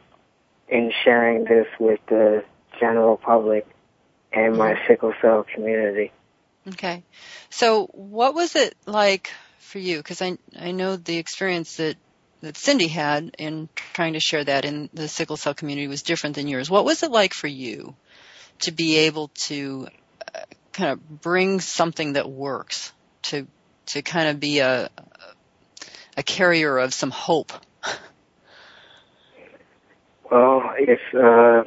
[0.67, 2.43] in sharing this with the
[2.79, 3.67] general public
[4.31, 6.11] and my sickle cell community.
[6.67, 7.03] Okay.
[7.49, 9.97] So what was it like for you?
[9.97, 11.95] Because I, I know the experience that,
[12.41, 16.35] that Cindy had in trying to share that in the sickle cell community was different
[16.35, 16.69] than yours.
[16.69, 17.95] What was it like for you
[18.59, 19.87] to be able to
[20.33, 20.41] uh,
[20.73, 22.91] kind of bring something that works
[23.23, 23.47] to,
[23.87, 24.89] to kind of be a,
[26.15, 27.51] a carrier of some hope?
[30.31, 31.63] Well, it's uh,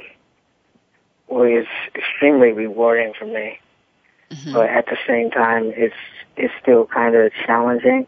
[1.40, 3.58] it's extremely rewarding for me,
[4.30, 4.52] mm-hmm.
[4.52, 5.94] but at the same time, it's
[6.36, 8.06] it's still kind of challenging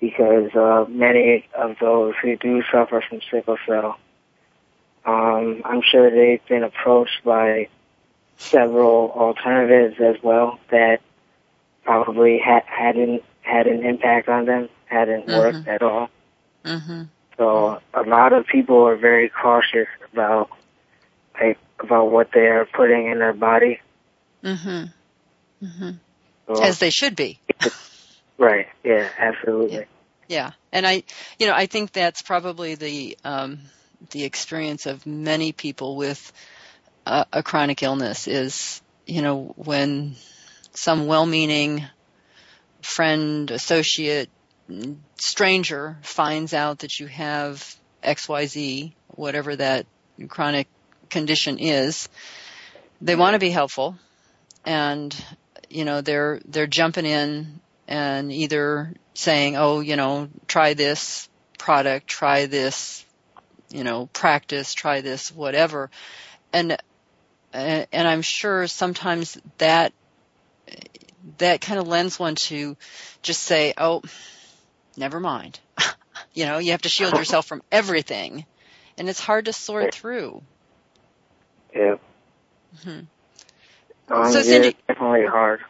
[0.00, 3.98] because uh, many of those who do suffer from sickle cell,
[5.04, 7.68] um, I'm sure they've been approached by
[8.38, 11.00] several alternatives as well that
[11.84, 15.38] probably ha- hadn't had an impact on them hadn't mm-hmm.
[15.38, 16.08] worked at all.
[16.64, 17.02] Mm-hmm.
[17.36, 20.50] So a lot of people are very cautious about
[21.40, 23.80] like about what they are putting in their body.
[24.42, 24.92] Mhm.
[25.62, 25.98] Mhm.
[26.46, 27.40] So, As they should be.
[28.38, 28.68] right.
[28.82, 29.08] Yeah.
[29.18, 29.76] Absolutely.
[29.78, 29.84] Yeah.
[30.28, 30.50] yeah.
[30.72, 31.04] And I,
[31.38, 33.60] you know, I think that's probably the um,
[34.10, 36.32] the experience of many people with
[37.06, 40.16] a, a chronic illness is, you know, when
[40.72, 41.84] some well-meaning
[42.82, 44.30] friend, associate,
[45.16, 49.86] stranger finds out that you have XYZ, whatever that
[50.28, 50.68] chronic
[51.10, 52.08] condition is,
[53.00, 53.96] they want to be helpful
[54.64, 55.16] and
[55.70, 62.06] you know they're they're jumping in and either saying, oh, you know, try this product,
[62.06, 63.04] try this,
[63.68, 65.90] you know, practice, try this, whatever.
[66.52, 66.78] And,
[67.52, 69.92] and I'm sure sometimes that,
[71.38, 72.76] that kind of lends one to
[73.22, 74.02] just say, oh,
[74.96, 75.58] never mind.
[76.32, 78.46] you know, you have to shield yourself from everything.
[78.96, 80.42] And it's hard to sort through.
[81.74, 81.96] Yeah.
[82.76, 84.12] Mm-hmm.
[84.12, 85.60] Um, So, Cindy- it's definitely hard.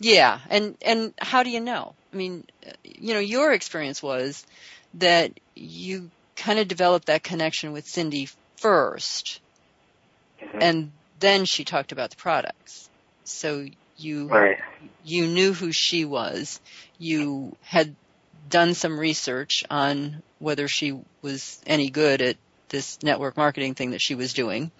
[0.00, 1.94] Yeah, and and how do you know?
[2.12, 2.44] I mean,
[2.84, 4.44] you know, your experience was
[4.94, 8.28] that you kind of developed that connection with Cindy
[8.60, 9.38] 1st
[10.60, 10.90] and
[11.20, 12.88] then she talked about the products.
[13.24, 14.58] So you Right.
[15.04, 16.60] you knew who she was.
[16.98, 17.94] You had
[18.48, 22.36] done some research on whether she was any good at
[22.72, 24.72] this network marketing thing that she was doing.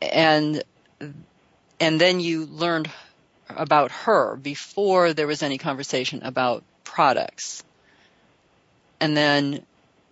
[0.00, 0.64] And
[1.78, 2.90] and then you learned
[3.48, 7.62] about her before there was any conversation about products.
[9.00, 9.64] And then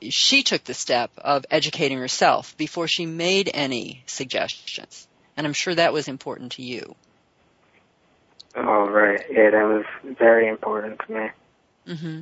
[0.09, 5.09] she took the step of educating herself before she made any suggestions.
[5.37, 6.95] And I'm sure that was important to you.
[8.57, 9.21] Oh, right.
[9.31, 9.85] Yeah, that was
[10.19, 11.31] very important to me.
[11.95, 12.21] hmm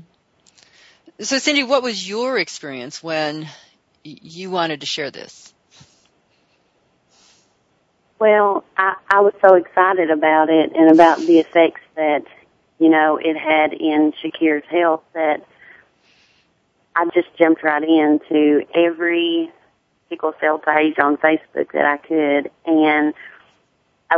[1.20, 3.48] So, Cindy, what was your experience when
[4.22, 5.52] you wanted to share this?
[8.18, 12.24] Well, I, I was so excited about it and about the effects that,
[12.78, 15.46] you know, it had in Shakir's health that
[16.96, 19.52] I just jumped right into every
[20.09, 22.50] sickle cell page on Facebook that I could.
[22.66, 23.14] And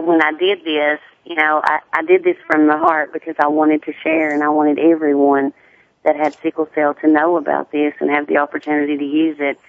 [0.03, 3.49] when I did this, you know, I, I did this from the heart because I
[3.49, 5.53] wanted to share and I wanted everyone
[6.05, 9.61] that had sickle cell to know about this and have the opportunity to use it.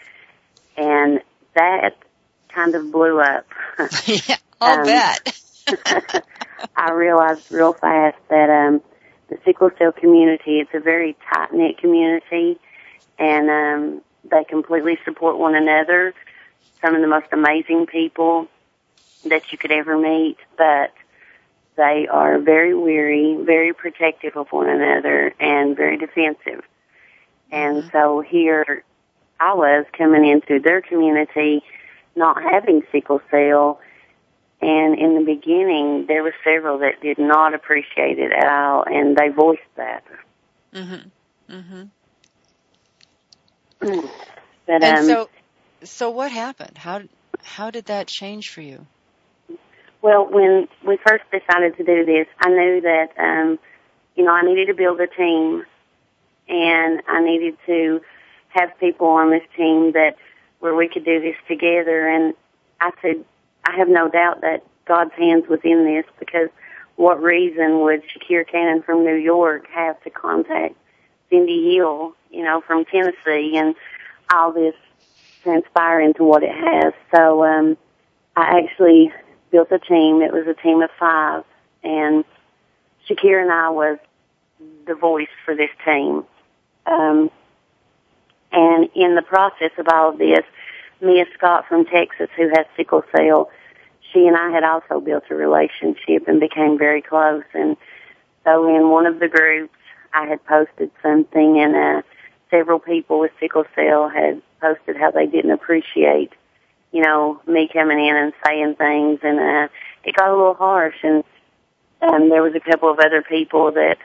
[0.82, 1.21] And
[1.53, 1.95] that
[2.49, 3.45] kind of blew up.
[4.07, 5.39] yeah, I'll Um, bet.
[6.75, 8.82] I realized real fast that um,
[9.29, 12.59] the sickle cell community it's a very tight knit community,
[13.19, 16.13] and um, they completely support one another.
[16.82, 18.47] Some of the most amazing people
[19.25, 20.91] that you could ever meet, but
[21.77, 26.63] they are very weary, very protective of one another, and very defensive.
[27.51, 28.84] And so here
[29.41, 31.63] I was coming into their community,
[32.15, 33.79] not having sickle cell,
[34.61, 39.15] and in the beginning, there were several that did not appreciate it at all, and
[39.17, 40.03] they voiced that.
[40.73, 41.09] mhm.
[41.49, 41.89] Mhm.
[44.67, 45.29] But And um, so
[45.83, 46.77] so what happened?
[46.77, 47.01] How
[47.43, 48.85] how did that change for you?
[50.01, 53.59] well, when we first decided to do this, I knew that um,
[54.15, 55.63] you know I needed to build a team,
[56.47, 58.01] and I needed to
[58.54, 60.18] have people on this team that
[60.60, 62.08] where we could do this together.
[62.08, 62.34] And
[62.80, 63.26] I said,
[63.66, 66.49] I have no doubt that God's hands was in this because
[66.95, 70.76] what reason would Shakir Cannon from New York have to contact
[71.30, 73.76] Cindy Hill, you know, from Tennessee and
[74.34, 74.76] all this
[75.43, 76.93] transpire into what it has.
[77.14, 77.78] So um
[78.36, 79.12] I actually
[79.52, 80.22] built a team.
[80.22, 81.43] It was a team of five
[81.84, 82.24] and
[83.10, 83.97] Shakir and I was
[84.86, 86.24] the voice for this team.
[86.86, 87.32] Um
[88.52, 90.43] and in the process of all of this,
[91.02, 93.49] Mia Scott from Texas, who has sickle cell,
[94.12, 97.43] she and I had also built a relationship and became very close.
[97.54, 97.78] And
[98.43, 99.74] so in one of the groups,
[100.14, 102.02] I had posted something and uh,
[102.49, 106.34] several people with sickle cell had posted how they didn't appreciate,
[106.91, 109.20] you know, me coming in and saying things.
[109.24, 109.68] And uh,
[110.04, 110.97] it got a little harsh.
[111.04, 111.24] And
[112.02, 113.97] um, there was a couple of other people that,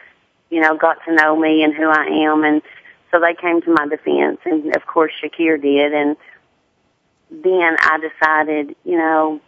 [0.51, 2.45] you know, got to know me and who I am.
[2.45, 2.63] And
[3.11, 4.39] so they came to my defense.
[4.45, 5.93] And of course Shakir did.
[5.93, 6.17] And
[7.31, 9.41] then I decided, you know,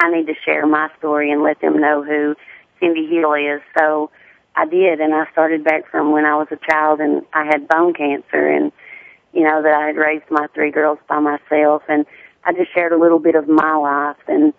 [0.00, 2.36] I need to share my story and let them know who
[2.80, 3.60] Cindy Hill is.
[3.76, 4.10] So
[4.54, 7.68] I did, and I started back from when I was a child and I had
[7.68, 8.72] bone cancer and,
[9.32, 12.06] you know, that I had raised my three girls by myself and
[12.44, 14.52] I just shared a little bit of my life and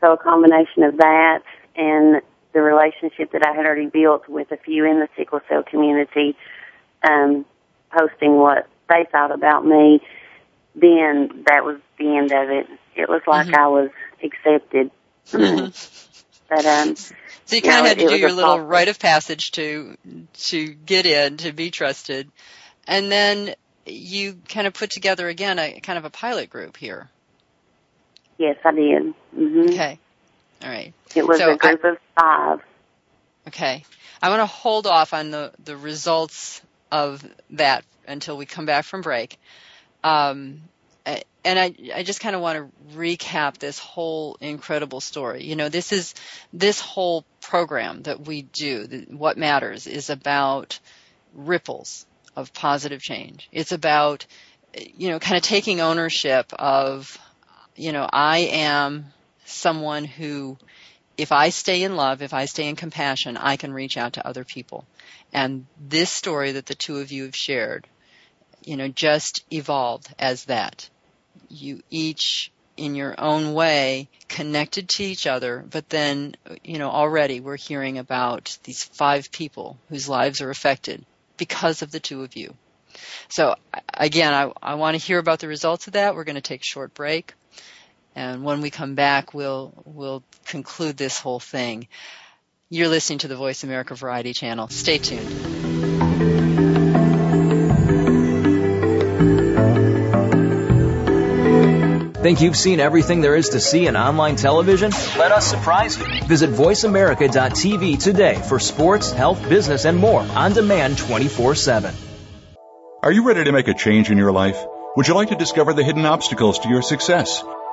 [0.00, 1.42] so a combination of that
[1.76, 2.20] and
[2.52, 6.36] the relationship that I had already built with a few in the sickle cell community,
[7.08, 7.44] um,
[7.96, 10.00] posting what they thought about me,
[10.74, 12.66] then that was the end of it.
[12.96, 13.90] It was like I was
[14.22, 14.90] accepted.
[15.32, 16.94] but um
[17.46, 18.68] So you kind of had to do your little process.
[18.70, 19.96] rite of passage to
[20.34, 22.28] to get in, to be trusted,
[22.86, 23.54] and then
[23.86, 27.08] you kind of put together again a kind of a pilot group here.
[28.38, 29.14] yes, I did.
[29.34, 29.98] hmm Okay,
[30.62, 30.92] all right.
[31.14, 32.60] It was So a group of five.
[33.48, 33.84] Okay,
[34.22, 36.60] I want to hold off on the the results
[36.94, 39.38] of that until we come back from break.
[40.02, 40.62] Um,
[41.44, 45.44] and I, I just kind of want to recap this whole incredible story.
[45.44, 46.14] You know, this is
[46.52, 49.04] this whole program that we do.
[49.10, 50.78] What matters is about
[51.34, 53.48] ripples of positive change.
[53.52, 54.26] It's about
[54.96, 57.18] you know, kind of taking ownership of,
[57.76, 59.12] you know, I am
[59.44, 60.56] someone who,
[61.16, 64.26] if I stay in love, if I stay in compassion, I can reach out to
[64.26, 64.84] other people.
[65.34, 67.88] And this story that the two of you have shared,
[68.62, 70.88] you know, just evolved as that.
[71.48, 77.40] You each in your own way connected to each other, but then, you know, already
[77.40, 81.04] we're hearing about these five people whose lives are affected
[81.36, 82.54] because of the two of you.
[83.28, 83.56] So
[83.92, 86.14] again, I, I want to hear about the results of that.
[86.14, 87.34] We're going to take a short break.
[88.14, 91.88] And when we come back, we'll, we'll conclude this whole thing.
[92.70, 94.68] You're listening to the Voice America Variety Channel.
[94.68, 95.28] Stay tuned.
[102.16, 104.92] Think you've seen everything there is to see in online television?
[105.18, 106.06] Let us surprise you.
[106.26, 111.94] Visit VoiceAmerica.tv today for sports, health, business, and more on demand 24 7.
[113.02, 114.56] Are you ready to make a change in your life?
[114.96, 117.44] Would you like to discover the hidden obstacles to your success?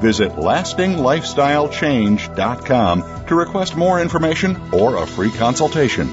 [0.00, 6.10] Visit lastinglifestylechange.com to request more information or a free consultation.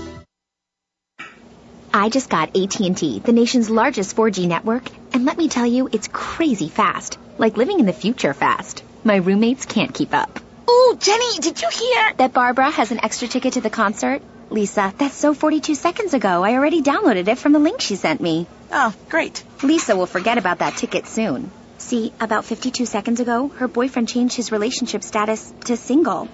[1.95, 6.09] I just got AT&T, the nation's largest 4G network, and let me tell you, it's
[6.11, 7.19] crazy fast.
[7.37, 8.83] Like living in the future fast.
[9.03, 10.39] My roommates can't keep up.
[10.67, 12.13] Ooh, Jenny, did you hear?
[12.17, 14.23] That Barbara has an extra ticket to the concert?
[14.49, 16.43] Lisa, that's so 42 seconds ago.
[16.43, 18.47] I already downloaded it from the link she sent me.
[18.71, 19.43] Oh, great.
[19.61, 21.51] Lisa will forget about that ticket soon.
[21.77, 26.27] See, about 52 seconds ago, her boyfriend changed his relationship status to single.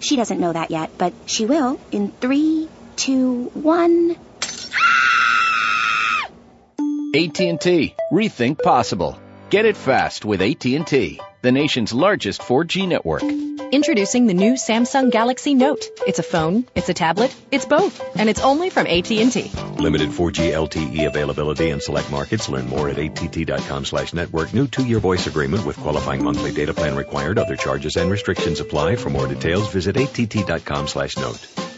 [0.00, 4.16] She doesn't know that yet, but she will in three, two, one.
[7.14, 7.94] AT&T.
[8.12, 9.18] Rethink possible.
[9.50, 13.22] Get it fast with AT&T, the nation's largest 4G network.
[13.72, 15.84] Introducing the new Samsung Galaxy Note.
[16.06, 19.52] It's a phone, it's a tablet, it's both, and it's only from AT&T.
[19.78, 22.48] Limited 4G LTE availability in select markets.
[22.48, 24.52] Learn more at att.com slash network.
[24.52, 27.38] New two-year voice agreement with qualifying monthly data plan required.
[27.38, 28.96] Other charges and restrictions apply.
[28.96, 31.69] For more details, visit att.com slash note.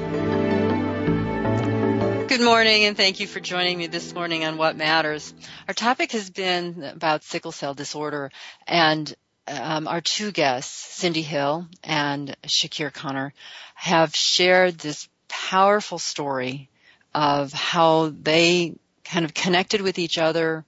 [2.32, 5.34] Good morning, and thank you for joining me this morning on What Matters.
[5.68, 8.32] Our topic has been about sickle cell disorder,
[8.66, 9.14] and
[9.48, 13.32] um, our two guests, Cindy Hill and Shakir Cannon,
[13.76, 16.70] have shared this powerful story
[17.14, 20.66] of how they kind of connected with each other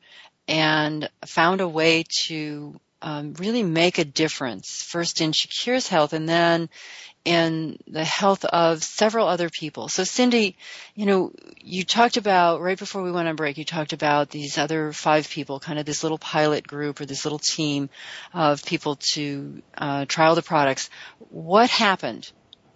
[0.47, 6.28] and found a way to um, really make a difference, first in Shakir's health and
[6.28, 6.69] then
[7.26, 9.88] in the health of several other people.
[9.88, 10.57] So Cindy,
[10.93, 14.57] you know, you talked about right before we went on break, you talked about these
[14.57, 17.89] other five people, kind of this little pilot group or this little team
[18.34, 20.89] of people to uh, trial the products.
[21.30, 22.30] What happened?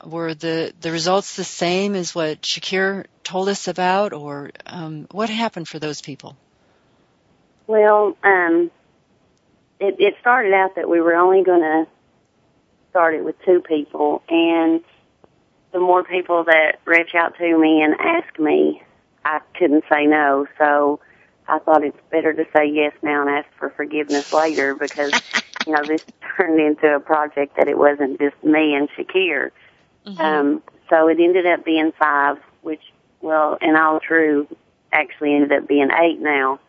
[0.06, 5.30] Were the the results the same as what Shakir told us about, or um, what
[5.30, 6.38] happened for those people?
[7.66, 8.70] Well, um,
[9.80, 11.88] it, it started out that we were only going to
[12.90, 14.82] start it with two people, and
[15.72, 18.82] the more people that reach out to me and ask me,
[19.24, 20.48] I couldn't say no.
[20.58, 21.00] So
[21.48, 25.14] I thought it's better to say yes now and ask for forgiveness later because,
[25.68, 29.52] you know, this turned into a project that it wasn't just me and Shakir.
[30.06, 30.22] Mm-hmm.
[30.22, 32.82] Um, so it ended up being five, which,
[33.22, 34.48] well, in all true,
[34.92, 36.60] actually ended up being eight now.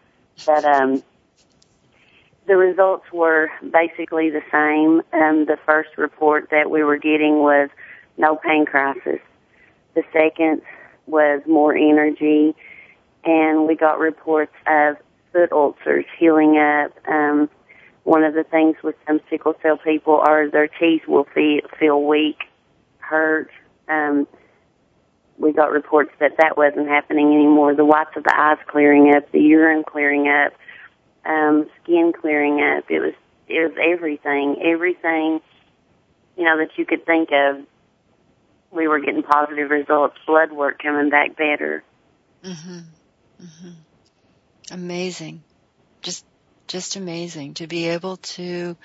[0.45, 1.03] But, um,
[2.49, 5.03] the results were basically the same.
[5.13, 7.69] Um, the first report that we were getting was
[8.17, 9.21] no pain crisis.
[9.95, 10.63] The second
[11.07, 12.55] was more energy,
[13.25, 14.97] and we got reports of
[15.33, 16.93] foot ulcers healing up.
[17.07, 17.51] Um,
[18.05, 22.03] one of the things with some sickle cell people are their teeth will feel, feel
[22.03, 22.39] weak,
[22.99, 23.51] hurt.
[23.89, 24.27] Um,
[25.37, 27.75] we got reports that that wasn't happening anymore.
[27.75, 30.55] The whites of the eyes clearing up, the urine clearing up,
[31.29, 32.85] um, skin clearing up.
[32.91, 33.15] It was
[33.49, 35.41] it was everything, everything
[36.37, 37.65] you know that you could think of.
[38.71, 41.83] We were getting positive results, blood work coming back better.
[42.45, 42.85] Mhm.
[43.41, 43.75] Mhm.
[44.71, 45.43] Amazing.
[46.03, 46.25] Just
[46.67, 48.77] just amazing to be able to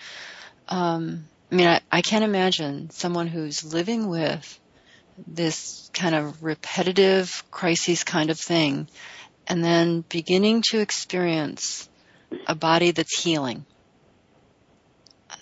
[0.69, 4.59] um I mean I, I can't imagine someone who's living with
[5.27, 8.87] this kind of repetitive crises kind of thing
[9.47, 11.89] and then beginning to experience
[12.47, 13.65] a body that's healing.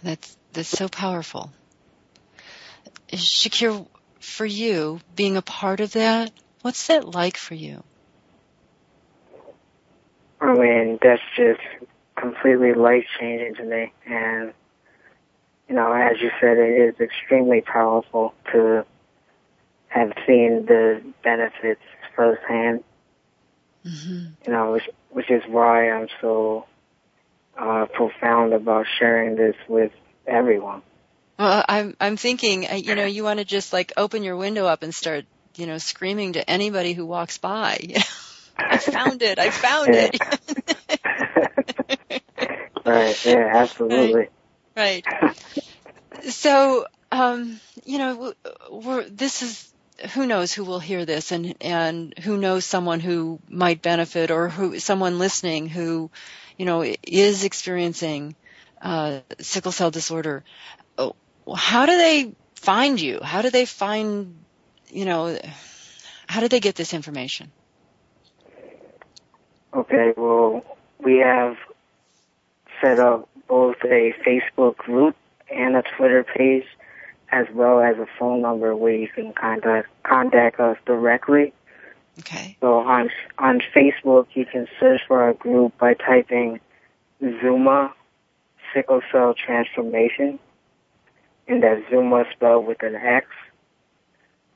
[0.04, 1.52] That's that's so powerful.
[3.12, 3.86] Shakir,
[4.20, 6.32] for you, being a part of that,
[6.62, 7.84] what's that like for you?
[10.39, 11.62] I mean, that's just
[12.16, 14.54] completely life changing to me, and
[15.70, 18.86] you know, as you said, it is extremely powerful to
[19.88, 21.82] have seen the benefits
[22.16, 22.84] firsthand.
[23.86, 24.26] Mm-hmm.
[24.46, 26.66] You know, which which is why I'm so
[27.58, 29.91] uh, profound about sharing this with
[30.28, 30.82] everyone.
[31.38, 34.66] Well, I'm I'm thinking, uh, you know, you want to just like open your window
[34.66, 35.26] up and start,
[35.58, 37.88] you know, screaming to anybody who walks by.
[38.58, 39.39] I found it!
[39.39, 40.22] I found it!
[42.86, 43.26] right.
[43.26, 43.49] Yeah.
[43.54, 44.30] Absolutely.
[44.76, 45.04] Right.
[45.06, 45.36] right.
[46.30, 48.34] So, um, you know,
[48.70, 49.74] we're this is
[50.14, 54.49] who knows who will hear this and and who knows someone who might benefit or
[54.49, 56.10] who someone listening who
[56.62, 58.36] you know, is experiencing
[58.84, 60.43] uh, sickle cell disorder,
[60.95, 61.16] oh,
[61.55, 63.20] how do they find you?
[63.20, 64.36] How do they find,
[64.88, 65.39] you know,
[66.28, 67.51] how do they get this information?
[69.74, 70.64] Okay, well,
[70.99, 71.57] we have
[72.80, 75.16] set up both a Facebook group
[75.49, 76.68] and a Twitter page,
[77.32, 81.53] as well as a phone number where you can contact contact us directly.
[82.22, 82.57] Okay.
[82.61, 86.59] So on on Facebook, you can search for our group by typing
[87.22, 87.91] Xooma
[88.74, 90.39] sickle cell transformation,
[91.47, 93.28] and that's Xooma spelled with an X.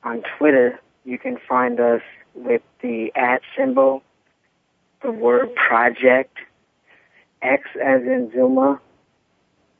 [0.04, 2.02] On Twitter, you can find us
[2.34, 4.02] with the at symbol,
[5.02, 6.36] the word project,
[7.42, 8.78] X as in Xooma,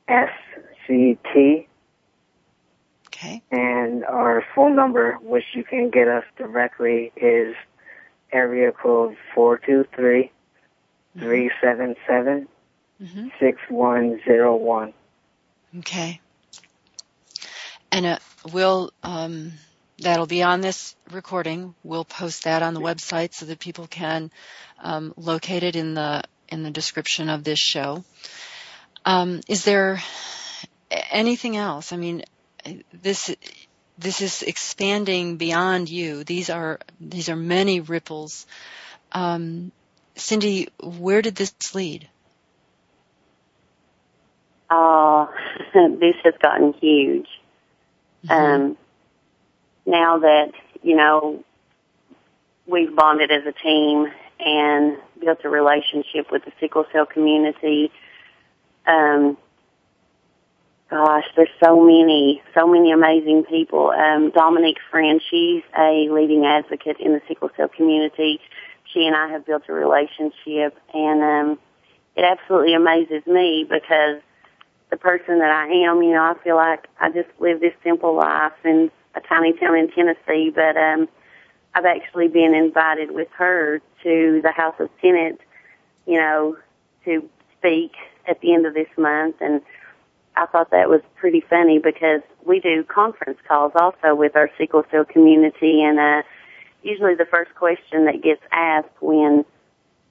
[0.09, 0.31] S
[0.87, 1.69] C T.
[3.09, 3.43] Okay.
[3.51, 7.55] And our phone number, which you can get us directly, is
[8.37, 10.31] area code four two three
[11.19, 12.47] three seven seven
[13.03, 13.29] mm-hmm.
[13.41, 14.93] six one zero one.
[15.79, 16.21] Okay.
[17.91, 18.19] And uh,
[18.53, 19.53] we'll um,
[19.99, 21.75] that'll be on this recording.
[21.83, 24.31] We'll post that on the website so that people can
[24.83, 28.05] um, locate it in the in the description of this show.
[29.05, 30.03] Um, is there
[30.91, 31.93] anything else?
[31.93, 32.23] I mean,
[32.93, 33.35] this
[33.99, 36.25] this is expanding beyond you.
[36.25, 38.47] These are these are many ripples.
[39.13, 39.73] Um,
[40.15, 42.09] Cindy, where did this lead?
[44.71, 45.31] Oh,
[45.75, 47.29] this has gotten huge.
[48.25, 48.31] Mm-hmm.
[48.33, 48.77] Um,
[49.87, 51.45] now that you know
[52.67, 54.07] we've bonded as a team
[54.39, 57.91] and built a relationship with the sickle cell community.
[58.87, 59.37] Um,
[60.91, 63.91] gosh, there's so many, so many amazing people.
[63.91, 68.41] Um, Dominique Friend, she's a leading advocate in the sickle cell community.
[68.93, 71.59] She and I have built a relationship and, um,
[72.15, 74.23] it absolutely amazes me because
[74.91, 78.15] the person that I am, you know, I feel like I just live this simple
[78.15, 81.09] life in a tiny town in Tennessee, but, um,
[81.75, 85.39] I've actually been invited with her to the House of Senate,
[86.07, 86.57] you know,
[87.05, 87.29] to
[87.59, 87.93] speak
[88.27, 89.61] at the end of this month and
[90.37, 94.85] I thought that was pretty funny because we do conference calls also with our sickle
[94.91, 96.23] cell community and uh
[96.83, 99.45] usually the first question that gets asked when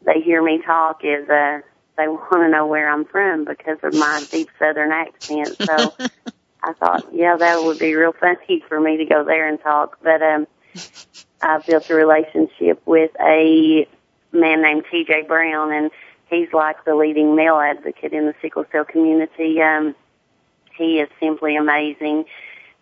[0.05, 1.59] they hear me talk is uh
[1.97, 5.57] they want to know where I'm from because of my deep southern accent.
[5.65, 5.93] So
[6.63, 9.97] I thought, yeah, that would be real funny for me to go there and talk.
[10.03, 10.47] But um
[11.41, 13.88] I've built a relationship with a
[14.32, 15.23] man named T.J.
[15.28, 15.91] Brown, and
[16.30, 19.61] he's like the leading male advocate in the sickle cell community.
[19.61, 19.95] Um,
[20.78, 22.26] he is simply amazing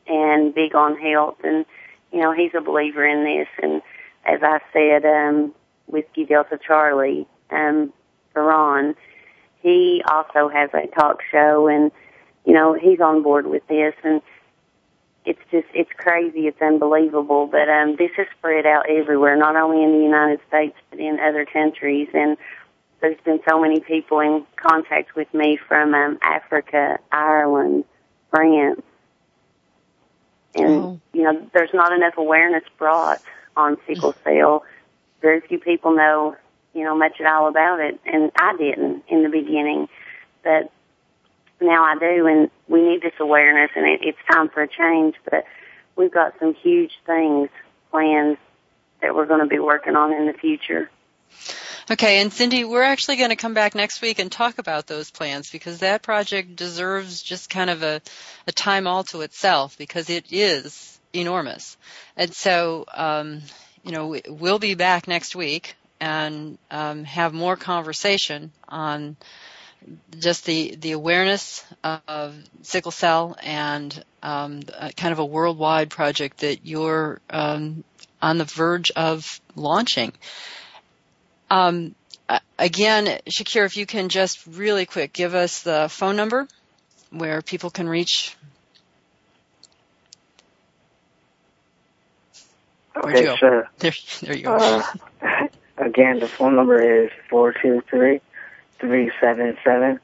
[0.07, 1.65] and big on health, and
[2.11, 3.47] you know he's a believer in this.
[3.61, 3.81] And
[4.25, 5.53] as I said, um,
[5.87, 7.93] Whiskey Delta Charlie, um,
[8.35, 8.95] Ron,
[9.61, 11.91] he also has a talk show, and
[12.45, 14.21] you know he's on board with this, and
[15.25, 17.47] it's just it's crazy, it's unbelievable.
[17.47, 21.19] But um, this is spread out everywhere, not only in the United States but in
[21.19, 22.37] other countries, and
[23.03, 27.83] there's been so many people in contact with me from um, Africa, Ireland,
[28.31, 28.81] France,
[30.55, 31.01] and oh.
[31.11, 33.21] you know there's not enough awareness brought
[33.57, 34.63] on sickle cell.
[35.21, 36.37] Very few people know
[36.73, 39.89] you know much at all about it, and I didn't in the beginning,
[40.41, 40.71] but
[41.59, 45.15] now I do, and we need this awareness, and it, it's time for a change.
[45.29, 45.43] But
[45.97, 47.49] we've got some huge things
[47.91, 48.37] planned
[49.01, 50.89] that we're going to be working on in the future.
[51.91, 55.11] Okay, and Cindy, we're actually going to come back next week and talk about those
[55.11, 58.01] plans because that project deserves just kind of a,
[58.47, 61.75] a time all to itself because it is enormous.
[62.15, 63.41] And so, um,
[63.83, 69.17] you know, we'll be back next week and um, have more conversation on
[70.17, 71.65] just the the awareness
[72.07, 74.61] of sickle cell and um,
[74.95, 77.83] kind of a worldwide project that you're um,
[78.21, 80.13] on the verge of launching.
[81.49, 81.95] Um,
[82.57, 86.47] again, Shakir, if you can just really quick give us the phone number
[87.11, 88.35] where people can reach.
[92.95, 93.69] Okay, sure.
[93.79, 94.55] There, there you go.
[94.55, 94.83] Uh,
[95.77, 98.21] again, the phone number is four two three
[98.79, 99.99] three seven seven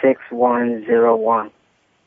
[0.00, 1.50] six one zero one.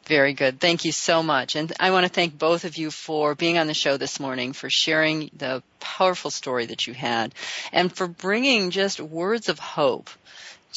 [0.10, 0.60] Very good.
[0.60, 1.56] Thank you so much.
[1.56, 4.54] And I want to thank both of you for being on the show this morning,
[4.54, 7.36] for sharing the powerful story that you had,
[7.72, 10.10] and for bringing just words of hope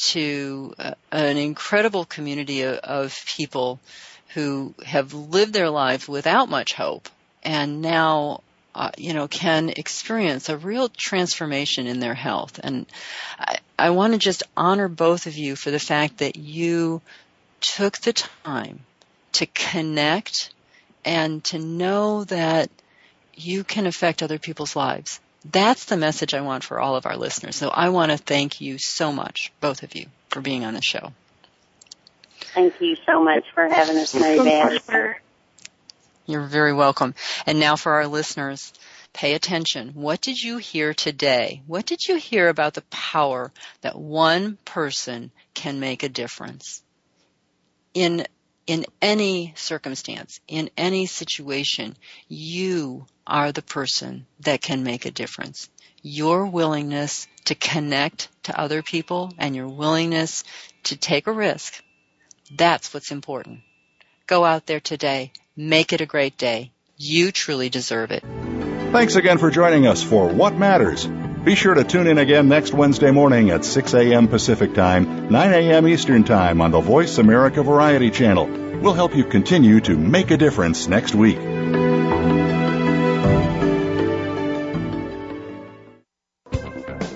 [0.08, 3.80] to uh, an incredible community of, of people
[4.34, 7.08] who have lived their lives without much hope
[7.42, 8.42] and now
[8.74, 12.60] uh, you know, can experience a real transformation in their health.
[12.62, 12.84] And
[13.38, 17.00] I, I want to just honor both of you for the fact that you
[17.62, 18.80] took the time
[19.32, 20.52] to connect
[21.04, 22.70] and to know that
[23.34, 25.20] you can affect other people's lives.
[25.50, 27.56] That's the message I want for all of our listeners.
[27.56, 30.82] So I want to thank you so much, both of you, for being on the
[30.82, 31.12] show.
[32.54, 35.16] Thank you so much for having us, Mary Beth.
[36.26, 37.14] You're very welcome.
[37.46, 38.72] And now for our listeners,
[39.12, 39.90] pay attention.
[39.94, 41.62] What did you hear today?
[41.66, 46.82] What did you hear about the power that one person can make a difference?
[47.94, 48.26] In
[48.72, 51.96] in any circumstance, in any situation,
[52.28, 55.68] you are the person that can make a difference.
[56.02, 60.44] Your willingness to connect to other people and your willingness
[60.84, 61.82] to take a risk,
[62.56, 63.60] that's what's important.
[64.26, 66.72] Go out there today Make it a great day.
[66.96, 68.24] You truly deserve it.
[68.92, 71.06] Thanks again for joining us for What Matters.
[71.06, 74.28] Be sure to tune in again next Wednesday morning at 6 a.m.
[74.28, 75.88] Pacific Time, 9 a.m.
[75.88, 78.61] Eastern Time on the Voice America Variety Channel.
[78.82, 81.38] We'll help you continue to make a difference next week.